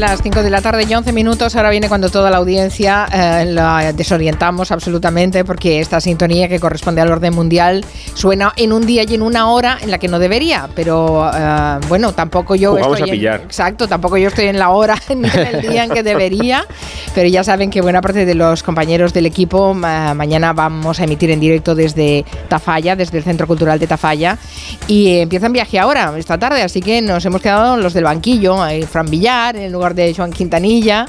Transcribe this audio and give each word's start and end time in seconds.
Las 0.00 0.22
5 0.22 0.42
de 0.42 0.48
la 0.48 0.62
tarde 0.62 0.86
y 0.88 0.94
11 0.94 1.12
minutos. 1.12 1.54
Ahora 1.56 1.68
viene 1.68 1.86
cuando 1.88 2.08
toda 2.08 2.30
la 2.30 2.38
audiencia 2.38 3.06
eh, 3.12 3.44
la 3.44 3.92
desorientamos 3.92 4.72
absolutamente 4.72 5.44
porque 5.44 5.78
esta 5.80 6.00
sintonía 6.00 6.48
que 6.48 6.58
corresponde 6.58 7.02
al 7.02 7.12
orden 7.12 7.34
mundial 7.34 7.84
suena 8.14 8.50
en 8.56 8.72
un 8.72 8.86
día 8.86 9.02
y 9.06 9.14
en 9.14 9.20
una 9.20 9.50
hora 9.50 9.76
en 9.82 9.90
la 9.90 9.98
que 9.98 10.08
no 10.08 10.18
debería. 10.18 10.70
Pero 10.74 11.30
eh, 11.32 11.78
bueno, 11.86 12.12
tampoco 12.14 12.54
yo 12.54 12.70
Jugamos 12.70 12.98
estoy 12.98 13.10
a 13.10 13.12
pillar. 13.12 13.40
En, 13.40 13.46
exacto, 13.46 13.88
tampoco 13.88 14.16
yo 14.16 14.28
estoy 14.28 14.46
en 14.46 14.58
la 14.58 14.70
hora 14.70 14.94
ni 15.14 15.28
en 15.34 15.46
el 15.54 15.60
día 15.60 15.84
en 15.84 15.90
que 15.90 16.02
debería. 16.02 16.64
Pero 17.14 17.28
ya 17.28 17.44
saben 17.44 17.68
que 17.70 17.82
buena 17.82 18.00
parte 18.00 18.24
de 18.24 18.34
los 18.34 18.62
compañeros 18.62 19.12
del 19.12 19.26
equipo 19.26 19.74
ma- 19.74 20.14
mañana 20.14 20.54
vamos 20.54 20.98
a 21.00 21.04
emitir 21.04 21.30
en 21.30 21.40
directo 21.40 21.74
desde 21.74 22.24
Tafalla, 22.48 22.96
desde 22.96 23.18
el 23.18 23.24
Centro 23.24 23.46
Cultural 23.46 23.78
de 23.78 23.86
Tafalla. 23.86 24.38
Y 24.86 25.18
empiezan 25.18 25.52
viaje 25.52 25.78
ahora, 25.78 26.14
esta 26.16 26.38
tarde, 26.38 26.62
así 26.62 26.80
que 26.80 27.02
nos 27.02 27.22
hemos 27.26 27.42
quedado 27.42 27.76
los 27.76 27.92
del 27.92 28.04
banquillo, 28.04 28.56
Fran 28.90 29.06
Villar, 29.10 29.56
en 29.56 29.70
lugar 29.72 29.89
de 29.94 30.12
Joan 30.12 30.32
Quintanilla 30.32 31.06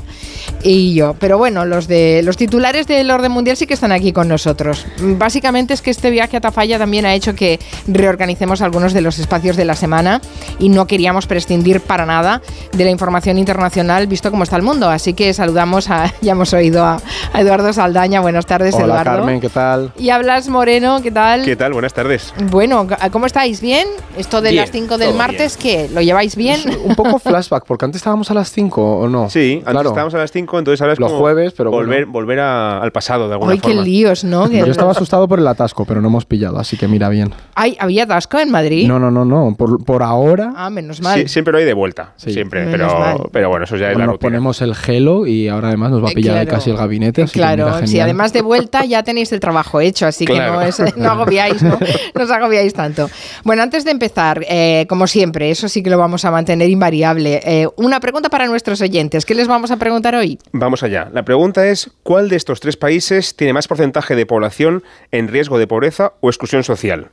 y 0.64 0.94
yo. 0.94 1.16
Pero 1.20 1.38
bueno, 1.38 1.66
los 1.66 1.88
de 1.88 2.22
los 2.24 2.38
titulares 2.38 2.88
del 2.88 3.10
orden 3.12 3.32
mundial 3.32 3.58
sí 3.58 3.68
que 3.68 3.74
están 3.74 3.92
aquí 3.92 4.12
con 4.14 4.28
nosotros. 4.28 4.86
Básicamente 5.00 5.74
es 5.74 5.82
que 5.82 5.92
este 5.92 6.10
viaje 6.12 6.38
a 6.38 6.42
Tafalla 6.42 6.78
también 6.78 7.06
ha 7.06 7.14
hecho 7.14 7.36
que 7.36 7.60
reorganicemos 7.88 8.62
algunos 8.62 8.94
de 8.94 9.02
los 9.02 9.20
espacios 9.20 9.56
de 9.56 9.66
la 9.66 9.76
semana 9.76 10.22
y 10.60 10.70
no 10.70 10.88
queríamos 10.88 11.28
prescindir 11.28 11.82
para 11.82 12.06
nada 12.06 12.42
de 12.74 12.84
la 12.84 12.90
información 12.90 13.38
internacional 13.38 14.08
visto 14.08 14.32
cómo 14.32 14.44
está 14.44 14.56
el 14.56 14.64
mundo. 14.64 14.90
Así 14.90 15.14
que 15.14 15.34
saludamos 15.34 15.90
a, 15.90 16.14
ya 16.22 16.34
hemos 16.34 16.54
oído 16.54 16.84
a, 16.84 17.02
a 17.34 17.42
Eduardo 17.42 17.74
Saldaña. 17.74 18.22
Buenas 18.22 18.46
tardes, 18.46 18.76
Hola 18.76 18.86
Eduardo. 18.86 19.12
Carmen, 19.18 19.42
¿qué 19.42 19.50
tal? 19.50 19.92
Y 19.98 20.10
hablas 20.10 20.48
Moreno, 20.50 21.02
¿qué 21.02 21.12
tal? 21.12 21.46
¿Qué 21.46 21.56
tal? 21.56 21.74
Buenas 21.74 21.94
tardes. 21.94 22.34
Bueno, 22.50 22.88
¿cómo 23.12 23.26
estáis? 23.26 23.62
¿Bien? 23.62 23.88
¿Esto 24.18 24.42
de 24.42 24.52
Bien, 24.52 24.62
las 24.62 24.72
5 24.72 24.98
del 24.98 25.14
martes 25.16 25.58
qué? 25.58 25.90
¿Lo 25.94 26.02
lleváis 26.02 26.36
bien? 26.36 26.60
Un 26.84 26.96
poco 26.96 27.20
flashback, 27.20 27.66
porque 27.66 27.86
antes 27.86 28.00
estábamos 28.00 28.30
a 28.32 28.34
las 28.34 28.52
5 28.52 29.00
o 29.00 29.08
no. 29.08 29.30
Sí, 29.30 29.56
antes 29.60 29.72
claro. 29.72 29.90
estábamos 29.90 30.14
a 30.14 30.18
las 30.18 30.32
5, 30.32 30.51
entonces 30.60 30.82
ahora 30.82 30.94
es 30.94 31.00
Los 31.00 31.10
como 31.12 31.22
jueves, 31.22 31.54
pero 31.56 31.72
volver, 31.72 32.06
bueno. 32.06 32.12
volver 32.14 32.40
a- 32.40 32.80
al 32.82 32.92
pasado 32.92 33.28
de 33.28 33.34
alguna 33.34 33.54
Ay, 33.54 33.60
qué 33.60 33.74
líos, 33.74 34.24
¿no? 34.24 34.50
Que- 34.50 34.60
Yo 34.60 34.66
estaba 34.66 34.92
asustado 34.92 35.28
por 35.28 35.40
el 35.40 35.48
atasco, 35.48 35.86
pero 35.86 36.02
no 36.02 36.08
hemos 36.08 36.26
pillado, 36.26 36.60
así 36.60 36.78
que 36.78 36.88
mira 36.88 37.10
bien. 37.10 37.34
Ay, 37.56 37.76
¿había 37.80 38.04
atasco 38.04 38.40
en 38.40 38.52
Madrid? 38.52 38.88
No, 38.88 39.00
no, 39.00 39.12
no, 39.12 39.26
no. 39.26 39.56
Por, 39.58 39.84
por 39.84 40.04
ahora 40.04 40.54
Ah, 40.56 40.70
menos 40.70 41.02
mal. 41.02 41.20
Sí, 41.22 41.28
siempre 41.28 41.52
lo 41.52 41.58
hay 41.60 41.66
de 41.66 41.74
vuelta, 41.74 42.14
Sí. 42.18 42.32
siempre, 42.34 42.66
Menos 42.66 42.94
mal. 42.94 43.14
pero, 43.18 43.30
pero 43.32 43.50
bueno, 43.50 43.66
eso 43.66 43.76
ya 43.78 43.92
es 43.92 43.98
la 43.98 44.06
nos 44.06 44.14
rutina. 44.14 44.28
ponemos 44.30 44.62
el 44.62 44.76
gelo 44.76 45.26
y 45.28 45.48
ahora 45.48 45.70
además 45.70 45.92
nos 45.92 46.04
va 46.04 46.10
a 46.10 46.12
pillar 46.12 46.36
claro. 46.46 46.52
casi 46.58 46.70
el 46.70 46.78
gabinete. 46.78 47.24
Así 47.24 47.34
que 47.34 47.40
Claro, 47.40 47.66
mira, 47.66 47.78
si 47.80 47.88
genial. 47.88 48.04
además 48.06 48.34
de 48.34 48.42
vuelta 48.42 48.86
ya 48.86 49.04
tenéis 49.04 49.32
el 49.32 49.40
trabajo 49.40 49.80
hecho, 49.82 50.06
así 50.08 50.26
Claro. 50.26 50.54
que 50.54 50.58
no, 50.58 50.62
es- 50.64 50.98
no 50.98 51.10
agobiáis, 51.12 51.62
¿no? 51.64 51.78
No 52.16 52.24
os 52.24 52.32
agobiáis 52.32 52.74
tanto. 52.74 53.10
Bueno, 53.44 53.62
antes 53.64 53.86
de 53.86 53.92
empezar, 53.92 54.46
eh, 54.50 54.86
como 54.90 55.08
siempre, 55.08 55.50
eso 55.52 55.68
sí 55.70 55.82
que 55.84 55.90
lo 55.90 55.98
vamos 55.98 56.26
a 56.26 56.32
mantener 56.32 56.70
invariable. 56.70 57.42
eh, 57.44 57.68
una 57.78 58.00
pregunta 58.00 58.30
para 58.30 58.46
nuestros 58.48 58.82
oyentes. 58.82 59.26
¿Qué 59.26 59.36
les 59.36 59.48
vamos 59.48 59.72
a 59.72 59.78
preguntar 59.78 60.16
hoy? 60.16 60.38
Vamos 60.52 60.84
allá. 60.84 61.10
La 61.14 61.24
pregunta 61.24 61.68
es, 61.68 61.92
¿cuál 62.04 62.30
de 62.30 62.36
estos 62.36 62.60
tres 62.60 62.78
países 62.78 63.36
tiene 63.36 63.54
más 63.54 63.68
porcentaje 63.68 64.16
de 64.16 64.26
población 64.26 64.84
en 65.12 65.28
riesgo 65.28 65.58
de 65.58 65.68
pobreza 65.68 66.14
o 66.20 66.30
exclusión 66.30 66.64
social? 66.64 67.10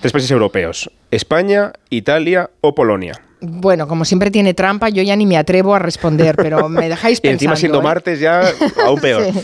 Tres 0.00 0.12
países 0.12 0.30
europeos, 0.30 0.90
España, 1.10 1.72
Italia 1.90 2.50
o 2.60 2.74
Polonia. 2.74 3.22
Bueno, 3.44 3.88
como 3.88 4.04
siempre 4.04 4.30
tiene 4.30 4.54
trampa, 4.54 4.88
yo 4.88 5.02
ya 5.02 5.16
ni 5.16 5.26
me 5.26 5.36
atrevo 5.36 5.74
a 5.74 5.80
responder, 5.80 6.36
pero 6.36 6.68
me 6.68 6.88
dejáis 6.88 7.18
Y 7.18 7.22
pensando. 7.22 7.34
encima 7.34 7.56
siendo 7.56 7.80
¿eh? 7.80 7.82
martes 7.82 8.20
ya 8.20 8.42
aún 8.86 9.00
peor. 9.00 9.22
Sí. 9.32 9.40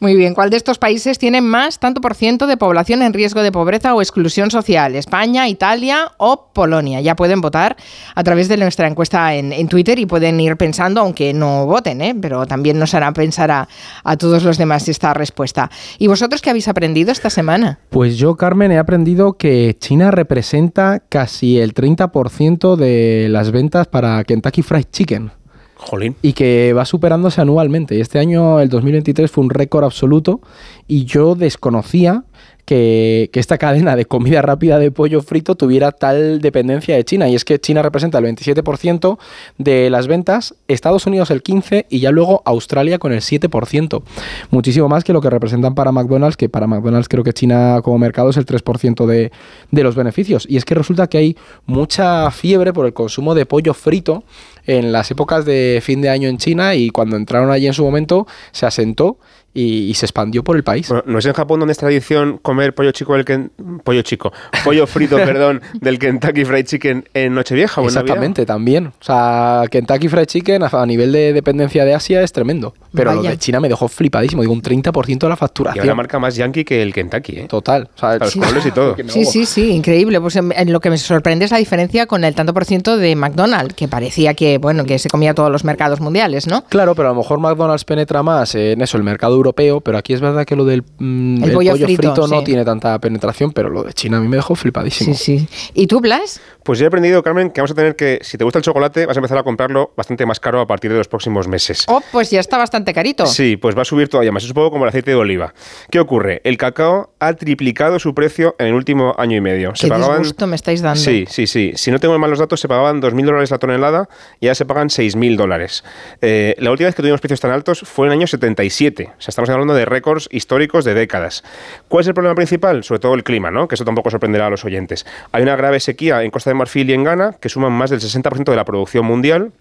Muy 0.00 0.16
bien. 0.16 0.34
¿Cuál 0.34 0.50
de 0.50 0.56
estos 0.56 0.78
países 0.78 1.18
tiene 1.18 1.40
más 1.40 1.78
tanto 1.78 2.00
por 2.00 2.14
ciento 2.14 2.46
de 2.46 2.56
población 2.56 3.02
en 3.02 3.12
riesgo 3.12 3.42
de 3.42 3.52
pobreza 3.52 3.94
o 3.94 4.00
exclusión 4.02 4.50
social? 4.50 4.96
¿España, 4.96 5.48
Italia 5.48 6.12
o 6.16 6.48
Polonia? 6.52 7.00
Ya 7.00 7.14
pueden 7.14 7.40
votar 7.40 7.76
a 8.14 8.24
través 8.24 8.48
de 8.48 8.56
nuestra 8.56 8.88
encuesta 8.88 9.34
en, 9.34 9.52
en 9.52 9.68
Twitter 9.68 9.98
y 9.98 10.06
pueden 10.06 10.40
ir 10.40 10.56
pensando, 10.56 11.00
aunque 11.02 11.32
no 11.34 11.66
voten, 11.66 12.00
¿eh? 12.00 12.14
pero 12.20 12.46
también 12.46 12.78
nos 12.78 12.94
hará 12.94 13.12
pensar 13.12 13.50
a, 13.50 13.68
a 14.04 14.16
todos 14.16 14.42
los 14.42 14.58
demás 14.58 14.88
esta 14.88 15.12
respuesta. 15.14 15.70
¿Y 15.98 16.06
vosotros 16.08 16.40
qué 16.42 16.50
habéis 16.50 16.68
aprendido 16.68 17.12
esta 17.12 17.30
semana? 17.30 17.78
Pues 17.90 18.16
yo, 18.16 18.34
Carmen, 18.36 18.72
he 18.72 18.78
aprendido 18.78 19.34
que 19.34 19.76
China 19.78 20.10
representa 20.10 21.00
casi 21.08 21.58
el 21.58 21.74
30% 21.74 22.76
de 22.76 23.28
las 23.42 23.50
ventas 23.50 23.88
para 23.88 24.22
Kentucky 24.22 24.62
Fried 24.62 24.84
Chicken. 24.92 25.32
Jolín. 25.74 26.14
y 26.22 26.32
que 26.32 26.72
va 26.74 26.84
superándose 26.84 27.40
anualmente. 27.40 27.96
Y 27.96 28.00
este 28.00 28.20
año, 28.20 28.60
el 28.60 28.68
2023, 28.68 29.28
fue 29.28 29.42
un 29.42 29.50
récord 29.50 29.82
absoluto 29.82 30.40
y 30.86 31.06
yo 31.06 31.34
desconocía 31.34 32.22
que, 32.64 33.30
esta 33.32 33.58
cadena 33.58 33.96
de 33.96 34.04
comida 34.04 34.40
rápida 34.42 34.78
de 34.78 34.90
pollo 34.90 35.20
frito 35.22 35.54
tuviera 35.54 35.92
tal 35.92 36.40
dependencia 36.40 36.94
de 36.94 37.04
China. 37.04 37.28
Y 37.28 37.34
es 37.34 37.44
que 37.44 37.58
China 37.58 37.82
representa 37.82 38.18
el 38.18 38.24
27% 38.24 39.18
de 39.58 39.90
las 39.90 40.06
ventas, 40.06 40.54
Estados 40.68 41.06
Unidos 41.06 41.30
el 41.30 41.42
15% 41.42 41.86
y 41.88 42.00
ya 42.00 42.10
luego 42.10 42.42
Australia 42.44 42.98
con 42.98 43.12
el 43.12 43.20
7%. 43.20 44.02
Muchísimo 44.50 44.88
más 44.88 45.04
que 45.04 45.12
lo 45.12 45.20
que 45.20 45.30
representan 45.30 45.74
para 45.74 45.92
McDonald's, 45.92 46.36
que 46.36 46.48
para 46.48 46.66
McDonald's 46.66 47.08
creo 47.08 47.24
que 47.24 47.32
China 47.32 47.80
como 47.82 47.98
mercado 47.98 48.30
es 48.30 48.36
el 48.36 48.46
3% 48.46 49.06
de, 49.06 49.32
de 49.70 49.82
los 49.82 49.96
beneficios. 49.96 50.46
Y 50.48 50.56
es 50.56 50.64
que 50.64 50.74
resulta 50.74 51.08
que 51.08 51.18
hay 51.18 51.36
mucha 51.66 52.30
fiebre 52.30 52.72
por 52.72 52.86
el 52.86 52.92
consumo 52.92 53.34
de 53.34 53.46
pollo 53.46 53.74
frito 53.74 54.24
en 54.66 54.92
las 54.92 55.10
épocas 55.10 55.44
de 55.44 55.80
fin 55.82 56.00
de 56.00 56.08
año 56.08 56.28
en 56.28 56.38
China 56.38 56.74
y 56.74 56.90
cuando 56.90 57.16
entraron 57.16 57.50
allí 57.50 57.66
en 57.66 57.74
su 57.74 57.84
momento 57.84 58.26
se 58.52 58.66
asentó 58.66 59.18
y, 59.54 59.90
y 59.90 59.94
se 59.94 60.06
expandió 60.06 60.42
por 60.44 60.56
el 60.56 60.64
país. 60.64 60.88
Bueno, 60.88 61.04
¿No 61.06 61.18
es 61.18 61.26
en 61.26 61.32
Japón 61.34 61.60
donde 61.60 61.72
es 61.72 61.78
tradición 61.78 62.38
comer 62.38 62.74
pollo 62.74 62.90
chico 62.92 63.14
del 63.14 63.24
Ken- 63.24 63.50
pollo 63.84 64.02
chico, 64.02 64.32
pollo 64.64 64.86
frito, 64.86 65.16
perdón, 65.16 65.60
del 65.80 65.98
Kentucky 65.98 66.44
Fried 66.44 66.64
Chicken 66.66 67.08
en 67.14 67.34
Nochevieja 67.34 67.80
o 67.80 67.84
en 67.84 67.94
Navidad? 67.94 68.02
Exactamente, 68.04 68.46
también. 68.46 68.86
O 68.86 68.92
sea, 69.00 69.64
Kentucky 69.70 70.08
Fried 70.08 70.26
Chicken 70.26 70.62
a, 70.62 70.66
a 70.68 70.86
nivel 70.86 71.12
de 71.12 71.32
dependencia 71.32 71.84
de 71.84 71.94
Asia 71.94 72.22
es 72.22 72.32
tremendo. 72.32 72.74
Pero 72.94 73.12
lo 73.12 73.18
Vaya. 73.18 73.30
de 73.30 73.38
China 73.38 73.60
me 73.60 73.68
dejó 73.68 73.88
flipadísimo. 73.88 74.42
Digo, 74.42 74.52
un 74.52 74.62
30% 74.62 75.18
de 75.18 75.28
la 75.28 75.34
Y 75.34 75.38
facturación. 75.38 75.84
una 75.84 75.94
marca 75.94 76.18
más 76.18 76.36
yankee 76.36 76.64
que 76.64 76.82
el 76.82 76.92
Kentucky, 76.92 77.40
¿eh? 77.40 77.46
Total. 77.48 77.88
O 77.94 77.98
sea, 77.98 78.18
los 78.18 78.34
colores 78.34 78.66
y 78.66 78.70
todo. 78.70 78.96
Sí, 79.08 79.24
sí, 79.24 79.46
sí, 79.46 79.70
increíble. 79.70 80.20
Pues 80.20 80.36
en, 80.36 80.52
en 80.56 80.72
lo 80.72 80.80
que 80.80 80.90
me 80.90 80.98
sorprende 80.98 81.44
es 81.44 81.50
la 81.50 81.58
diferencia 81.58 82.06
con 82.06 82.24
el 82.24 82.34
tanto 82.34 82.54
por 82.54 82.64
ciento 82.64 82.96
de 82.96 83.14
McDonald's, 83.16 83.74
que 83.74 83.88
parecía 83.88 84.34
que, 84.34 84.58
bueno, 84.58 84.84
que 84.84 84.98
se 84.98 85.08
comía 85.08 85.34
todos 85.34 85.50
los 85.50 85.64
mercados 85.64 86.00
mundiales, 86.00 86.46
¿no? 86.46 86.64
Claro, 86.64 86.94
pero 86.94 87.08
a 87.08 87.12
lo 87.12 87.18
mejor 87.18 87.38
McDonald's 87.40 87.84
penetra 87.84 88.22
más 88.22 88.54
en 88.54 88.80
eso, 88.82 88.96
el 88.96 89.02
mercado 89.02 89.34
europeo, 89.34 89.80
pero 89.80 89.98
aquí 89.98 90.12
es 90.14 90.20
verdad 90.20 90.44
que 90.44 90.56
lo 90.56 90.64
del 90.64 90.82
mm, 90.98 91.36
El 91.42 91.50
el 91.50 91.52
pollo 91.54 91.70
pollo, 91.72 91.84
frito, 91.86 92.02
frito, 92.14 92.28
no 92.28 92.38
sí. 92.40 92.44
tiene 92.44 92.64
tanta 92.64 92.98
penetración, 92.98 93.52
pero 93.52 93.68
lo 93.70 93.82
de 93.84 93.92
China 93.92 94.18
a 94.18 94.20
mí 94.20 94.28
me 94.28 94.36
dejó 94.36 94.54
flipadísimo. 94.54 95.14
Sí, 95.14 95.38
sí. 95.38 95.48
¿Y 95.74 95.86
tú, 95.86 96.00
Blas? 96.00 96.40
Pues 96.64 96.78
yo 96.78 96.84
he 96.84 96.88
aprendido, 96.88 97.22
Carmen, 97.22 97.50
que 97.50 97.60
vamos 97.60 97.72
a 97.72 97.74
tener 97.74 97.96
que, 97.96 98.18
si 98.22 98.38
te 98.38 98.44
gusta 98.44 98.58
el 98.58 98.64
chocolate, 98.64 99.06
vas 99.06 99.16
a 99.16 99.20
empezar 99.20 99.38
a 99.38 99.42
comprarlo 99.42 99.92
bastante 99.96 100.24
más 100.26 100.40
caro 100.40 100.60
a 100.60 100.66
partir 100.66 100.90
de 100.92 100.98
los 100.98 101.08
próximos 101.08 101.46
meses. 101.48 101.84
Oh, 101.88 102.00
pues 102.12 102.30
ya 102.30 102.40
está 102.40 102.58
bastante 102.58 102.81
carito. 102.92 103.26
Sí, 103.26 103.56
pues 103.56 103.76
va 103.76 103.82
a 103.82 103.84
subir 103.84 104.08
todavía 104.08 104.32
más. 104.32 104.44
Es 104.44 104.50
un 104.50 104.54
poco 104.54 104.70
como 104.70 104.84
el 104.84 104.88
aceite 104.88 105.10
de 105.10 105.16
oliva. 105.16 105.54
¿Qué 105.90 106.00
ocurre? 106.00 106.40
El 106.44 106.56
cacao 106.56 107.12
ha 107.18 107.34
triplicado 107.34 107.98
su 107.98 108.14
precio 108.14 108.56
en 108.58 108.68
el 108.68 108.74
último 108.74 109.14
año 109.18 109.36
y 109.36 109.40
medio. 109.40 109.72
Qué 109.78 109.88
disgusto 109.88 110.46
me 110.46 110.56
estáis 110.56 110.82
dando. 110.82 111.00
Sí, 111.00 111.26
sí, 111.28 111.46
sí. 111.46 111.72
Si 111.76 111.90
no 111.90 111.98
tengo 111.98 112.18
mal 112.18 112.30
los 112.30 112.38
datos, 112.38 112.60
se 112.60 112.68
pagaban 112.68 113.00
2.000 113.00 113.24
dólares 113.24 113.50
la 113.50 113.58
tonelada 113.58 114.08
y 114.40 114.46
ahora 114.46 114.54
se 114.54 114.64
pagan 114.66 114.88
6.000 114.88 115.36
dólares. 115.36 115.84
Eh, 116.20 116.54
la 116.58 116.70
última 116.70 116.88
vez 116.88 116.94
que 116.94 117.02
tuvimos 117.02 117.20
precios 117.20 117.40
tan 117.40 117.50
altos 117.50 117.80
fue 117.80 118.06
en 118.06 118.12
el 118.12 118.18
año 118.18 118.26
77. 118.26 119.04
O 119.04 119.20
sea, 119.20 119.30
estamos 119.30 119.50
hablando 119.50 119.74
de 119.74 119.84
récords 119.84 120.28
históricos 120.30 120.84
de 120.84 120.94
décadas. 120.94 121.44
¿Cuál 121.88 122.02
es 122.02 122.08
el 122.08 122.14
problema 122.14 122.34
principal? 122.34 122.84
Sobre 122.84 123.00
todo 123.00 123.14
el 123.14 123.24
clima, 123.24 123.50
¿no? 123.50 123.68
Que 123.68 123.74
eso 123.74 123.84
tampoco 123.84 124.10
sorprenderá 124.10 124.46
a 124.46 124.50
los 124.50 124.64
oyentes. 124.64 125.06
Hay 125.32 125.42
una 125.42 125.56
grave 125.56 125.80
sequía 125.80 126.22
en 126.22 126.30
Costa 126.30 126.50
de 126.50 126.54
Marfil 126.54 126.90
y 126.90 126.94
en 126.94 127.04
Ghana 127.04 127.36
que 127.40 127.48
suman 127.48 127.72
más 127.72 127.90
del 127.90 128.00
60% 128.00 128.44
de 128.44 128.56
la 128.56 128.64
producción 128.64 129.04
mundial. 129.06 129.52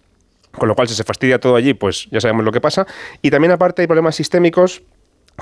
Con 0.52 0.68
lo 0.68 0.76
cual, 0.76 0.88
si 0.88 0.96
se 0.96 1.04
fastidia 1.04 1.40
todo 1.40 1.56
allí, 1.56 1.74
pues 1.74 2.08
ya 2.12 2.20
sabemos 2.22 2.44
lo 2.46 2.52
que 2.52 2.62
pasa. 2.62 2.86
Y 3.22 3.32
también, 3.32 3.52
aparte, 3.52 3.82
hay 3.82 3.88
problemas 3.88 4.16
sistémicos 4.16 4.84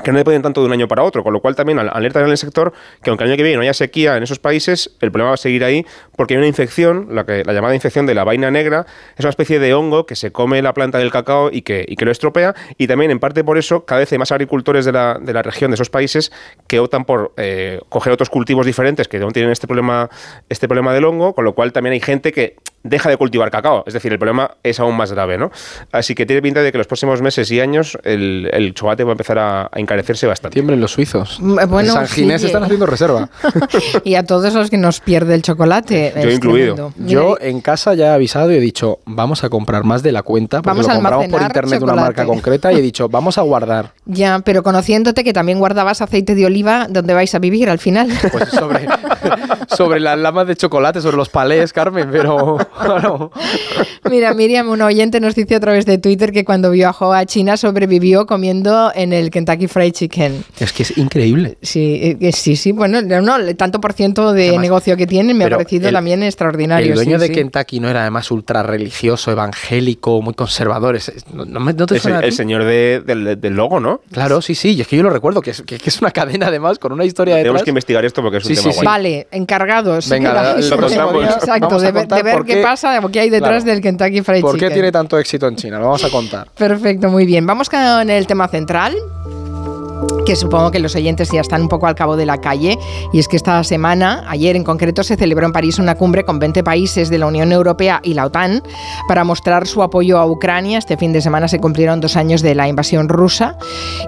que 0.03 0.11
no 0.13 0.17
dependen 0.19 0.43
tanto 0.43 0.61
de 0.61 0.67
un 0.67 0.71
año 0.71 0.87
para 0.87 1.03
otro, 1.03 1.23
con 1.23 1.33
lo 1.33 1.41
cual 1.41 1.55
también 1.55 1.77
al- 1.79 1.89
alerta 1.91 2.21
en 2.21 2.27
el 2.29 2.37
sector 2.37 2.71
que 3.03 3.09
aunque 3.09 3.25
el 3.25 3.31
año 3.31 3.37
que 3.37 3.43
viene 3.43 3.57
no 3.57 3.63
haya 3.63 3.73
sequía 3.73 4.15
en 4.15 4.23
esos 4.23 4.39
países, 4.39 4.95
el 5.01 5.11
problema 5.11 5.31
va 5.31 5.33
a 5.33 5.37
seguir 5.37 5.63
ahí 5.63 5.85
porque 6.15 6.35
hay 6.35 6.37
una 6.37 6.47
infección, 6.47 7.07
la, 7.11 7.25
que, 7.25 7.43
la 7.43 7.51
llamada 7.51 7.75
infección 7.75 8.05
de 8.05 8.13
la 8.13 8.23
vaina 8.23 8.49
negra, 8.49 8.85
es 9.17 9.25
una 9.25 9.31
especie 9.31 9.59
de 9.59 9.73
hongo 9.73 10.05
que 10.05 10.15
se 10.15 10.31
come 10.31 10.61
la 10.61 10.73
planta 10.73 10.99
del 10.99 11.11
cacao 11.11 11.49
y 11.51 11.63
que, 11.63 11.85
y 11.85 11.97
que 11.97 12.05
lo 12.05 12.11
estropea, 12.11 12.55
y 12.77 12.87
también 12.87 13.11
en 13.11 13.19
parte 13.19 13.43
por 13.43 13.57
eso 13.57 13.83
cada 13.83 13.99
vez 13.99 14.11
hay 14.13 14.19
más 14.19 14.31
agricultores 14.31 14.85
de 14.85 14.93
la, 14.93 15.17
de 15.19 15.33
la 15.33 15.41
región, 15.41 15.71
de 15.71 15.75
esos 15.75 15.89
países, 15.89 16.31
que 16.67 16.79
optan 16.79 17.03
por 17.03 17.33
eh, 17.35 17.81
coger 17.89 18.13
otros 18.13 18.29
cultivos 18.29 18.65
diferentes 18.65 19.07
que 19.09 19.19
no 19.19 19.31
tienen 19.31 19.51
este 19.51 19.67
problema, 19.67 20.09
este 20.47 20.67
problema 20.69 20.93
del 20.93 21.03
hongo, 21.05 21.33
con 21.33 21.43
lo 21.43 21.53
cual 21.53 21.73
también 21.73 21.93
hay 21.93 21.99
gente 21.99 22.31
que 22.31 22.55
deja 22.83 23.09
de 23.09 23.17
cultivar 23.17 23.51
cacao, 23.51 23.83
es 23.85 23.93
decir, 23.93 24.11
el 24.11 24.19
problema 24.19 24.51
es 24.63 24.79
aún 24.79 24.95
más 24.95 25.11
grave, 25.11 25.37
¿no? 25.37 25.51
Así 25.91 26.15
que 26.15 26.25
tiene 26.25 26.41
pinta 26.41 26.61
de 26.61 26.71
que 26.71 26.77
los 26.77 26.87
próximos 26.87 27.21
meses 27.21 27.51
y 27.51 27.59
años 27.59 27.97
el, 28.03 28.49
el 28.53 28.73
chocolate 28.73 29.03
va 29.03 29.11
a 29.11 29.13
empezar 29.13 29.39
a, 29.39 29.63
a 29.63 29.79
encarecerse 29.79 30.27
bastante. 30.27 30.53
Tiemblen 30.53 30.79
los 30.79 30.91
suizos. 30.91 31.39
Mm, 31.41 31.59
bueno, 31.67 31.89
en 31.89 31.95
San 31.95 32.07
Ginés 32.07 32.41
sí. 32.41 32.47
están 32.47 32.63
haciendo 32.63 32.85
reserva. 32.85 33.29
y 34.03 34.15
a 34.15 34.23
todos 34.23 34.53
los 34.53 34.69
que 34.69 34.77
nos 34.77 34.99
pierde 34.99 35.35
el 35.35 35.41
chocolate. 35.41 36.13
Yo 36.15 36.29
incluido. 36.29 36.75
tremendo. 36.75 37.11
Yo 37.11 37.37
en 37.39 37.61
casa 37.61 37.93
ya 37.93 38.07
he 38.07 38.13
avisado 38.13 38.51
y 38.51 38.55
he 38.55 38.59
dicho, 38.59 38.99
vamos 39.05 39.43
a 39.43 39.49
comprar 39.49 39.83
más 39.83 40.03
de 40.03 40.11
la 40.11 40.23
cuenta, 40.23 40.61
porque 40.61 40.69
Vamos 40.69 40.87
a 40.87 40.93
lo 40.93 41.01
compramos 41.01 41.27
por 41.27 41.41
internet 41.41 41.79
de 41.79 41.83
una 41.83 41.95
marca 41.95 42.25
concreta 42.25 42.71
y 42.71 42.77
he 42.77 42.81
dicho, 42.81 43.09
vamos 43.09 43.37
a 43.37 43.41
guardar. 43.41 43.93
Ya, 44.05 44.39
pero 44.39 44.63
conociéndote 44.63 45.23
que 45.23 45.33
también 45.33 45.59
guardabas 45.59 46.01
aceite 46.01 46.35
de 46.35 46.45
oliva, 46.45 46.87
¿dónde 46.89 47.13
vais 47.13 47.33
a 47.35 47.39
vivir 47.39 47.69
al 47.69 47.79
final? 47.79 48.09
Pues 48.31 48.49
sobre, 48.49 48.87
sobre 49.67 49.99
las 49.99 50.17
lamas 50.17 50.47
de 50.47 50.55
chocolate, 50.55 51.01
sobre 51.01 51.17
los 51.17 51.29
palés, 51.29 51.73
Carmen, 51.73 52.09
pero 52.11 52.57
Mira, 54.09 54.33
Miriam, 54.33 54.69
un 54.69 54.81
oyente 54.81 55.19
nos 55.19 55.35
dice 55.35 55.55
a 55.55 55.59
través 55.59 55.85
de 55.85 55.97
Twitter 55.97 56.31
que 56.31 56.45
cuando 56.45 56.71
viajó 56.71 57.13
a 57.13 57.25
China 57.25 57.57
sobrevivió 57.57 58.25
comiendo 58.25 58.91
en 58.95 59.13
el 59.13 59.31
Kentucky 59.31 59.67
Fried 59.67 59.93
Chicken. 59.93 60.43
Es 60.59 60.73
que 60.73 60.83
es 60.83 60.97
increíble. 60.97 61.57
Sí, 61.61 62.17
eh, 62.19 62.31
sí, 62.31 62.55
sí. 62.55 62.71
Bueno, 62.71 63.01
no, 63.01 63.35
el 63.35 63.55
tanto 63.55 63.81
por 63.81 63.93
ciento 63.93 64.33
de 64.33 64.57
negocio 64.57 64.95
que 64.97 65.07
tienen 65.07 65.37
me 65.37 65.45
ha 65.45 65.49
parecido 65.49 65.91
también 65.91 66.23
extraordinario. 66.23 66.89
El 66.89 66.95
dueño 66.95 67.19
de 67.19 67.31
Kentucky 67.31 67.79
no 67.79 67.89
era 67.89 68.01
además 68.01 68.31
ultra 68.31 68.63
religioso, 68.63 69.31
evangélico, 69.31 70.21
muy 70.21 70.33
conservador. 70.33 70.97
no, 71.33 71.75
te 71.85 71.97
es 71.97 72.05
el, 72.05 72.33
señor 72.33 72.63
del, 72.63 73.53
logo, 73.55 73.79
¿no? 73.79 74.01
Claro, 74.11 74.41
sí, 74.41 74.55
sí. 74.55 74.75
Y 74.75 74.81
es 74.81 74.87
que 74.87 74.97
yo 74.97 75.03
lo 75.03 75.09
recuerdo, 75.09 75.41
que 75.41 75.51
es, 75.51 75.61
que, 75.61 75.75
es 75.83 76.01
una 76.01 76.11
cadena 76.11 76.47
además 76.47 76.79
con 76.79 76.91
una 76.91 77.05
historia 77.05 77.35
de. 77.35 77.41
Tenemos 77.41 77.63
que 77.63 77.69
investigar 77.71 78.05
esto 78.05 78.21
porque 78.21 78.37
es 78.37 78.45
un 78.45 78.55
tema 78.55 78.73
guay. 78.73 78.85
Vale, 78.85 79.27
encargados. 79.31 80.09
Venga, 80.09 80.57
lo 80.57 80.77
contamos. 80.77 81.23
Exacto, 81.23 81.79
de, 81.79 81.91
ver 81.91 82.43
qué 82.45 82.58
pasa, 82.61 82.99
qué 83.11 83.19
hay 83.19 83.29
detrás 83.29 83.65
del 83.65 83.81
Kentucky 83.81 84.21
Fried 84.21 84.37
Chicken. 84.37 84.51
¿Por 84.51 84.59
qué 84.59 84.69
tiene 84.69 84.91
tanto 84.91 85.17
éxito 85.17 85.47
en 85.47 85.55
China? 85.55 85.79
Lo 85.79 85.85
vamos 85.85 86.03
a 86.03 86.09
contar. 86.09 86.47
Perfecto, 86.57 87.09
muy 87.09 87.25
bien. 87.25 87.45
Vamos 87.45 87.69
con 87.69 88.09
el 88.09 88.27
tema 88.27 88.47
central 88.47 88.95
que 90.25 90.35
supongo 90.35 90.71
que 90.71 90.79
los 90.79 90.95
oyentes 90.95 91.29
ya 91.31 91.41
están 91.41 91.63
un 91.63 91.69
poco 91.69 91.87
al 91.87 91.95
cabo 91.95 92.15
de 92.15 92.25
la 92.25 92.39
calle, 92.39 92.77
y 93.11 93.19
es 93.19 93.27
que 93.27 93.35
esta 93.35 93.63
semana, 93.63 94.23
ayer 94.27 94.55
en 94.55 94.63
concreto, 94.63 95.03
se 95.03 95.15
celebró 95.15 95.45
en 95.45 95.51
París 95.51 95.79
una 95.79 95.95
cumbre 95.95 96.23
con 96.23 96.39
20 96.39 96.63
países 96.63 97.09
de 97.09 97.17
la 97.17 97.27
Unión 97.27 97.51
Europea 97.51 97.99
y 98.03 98.13
la 98.13 98.25
OTAN 98.25 98.63
para 99.07 99.23
mostrar 99.23 99.67
su 99.67 99.81
apoyo 99.81 100.17
a 100.17 100.25
Ucrania. 100.25 100.77
Este 100.77 100.97
fin 100.97 101.13
de 101.13 101.21
semana 101.21 101.47
se 101.47 101.59
cumplieron 101.59 101.99
dos 101.99 102.15
años 102.15 102.41
de 102.41 102.55
la 102.55 102.67
invasión 102.67 103.09
rusa 103.09 103.57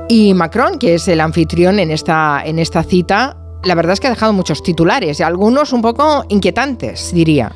y 0.08 0.34
Macron, 0.34 0.78
que 0.78 0.96
es 0.96 1.08
el 1.08 1.22
anfitrión 1.22 1.80
en 1.80 1.92
esta, 1.92 2.42
en 2.46 2.60
esta 2.60 2.84
cita, 2.84 3.38
la 3.64 3.76
verdad 3.76 3.94
es 3.94 4.00
que 4.00 4.08
ha 4.08 4.12
dejado 4.12 4.34
muchos 4.34 4.64
titulares, 4.64 5.20
y 5.20 5.24
algunos 5.24 5.74
un 5.74 5.82
poco 5.82 6.26
inquietantes, 6.30 7.14
diría. 7.14 7.52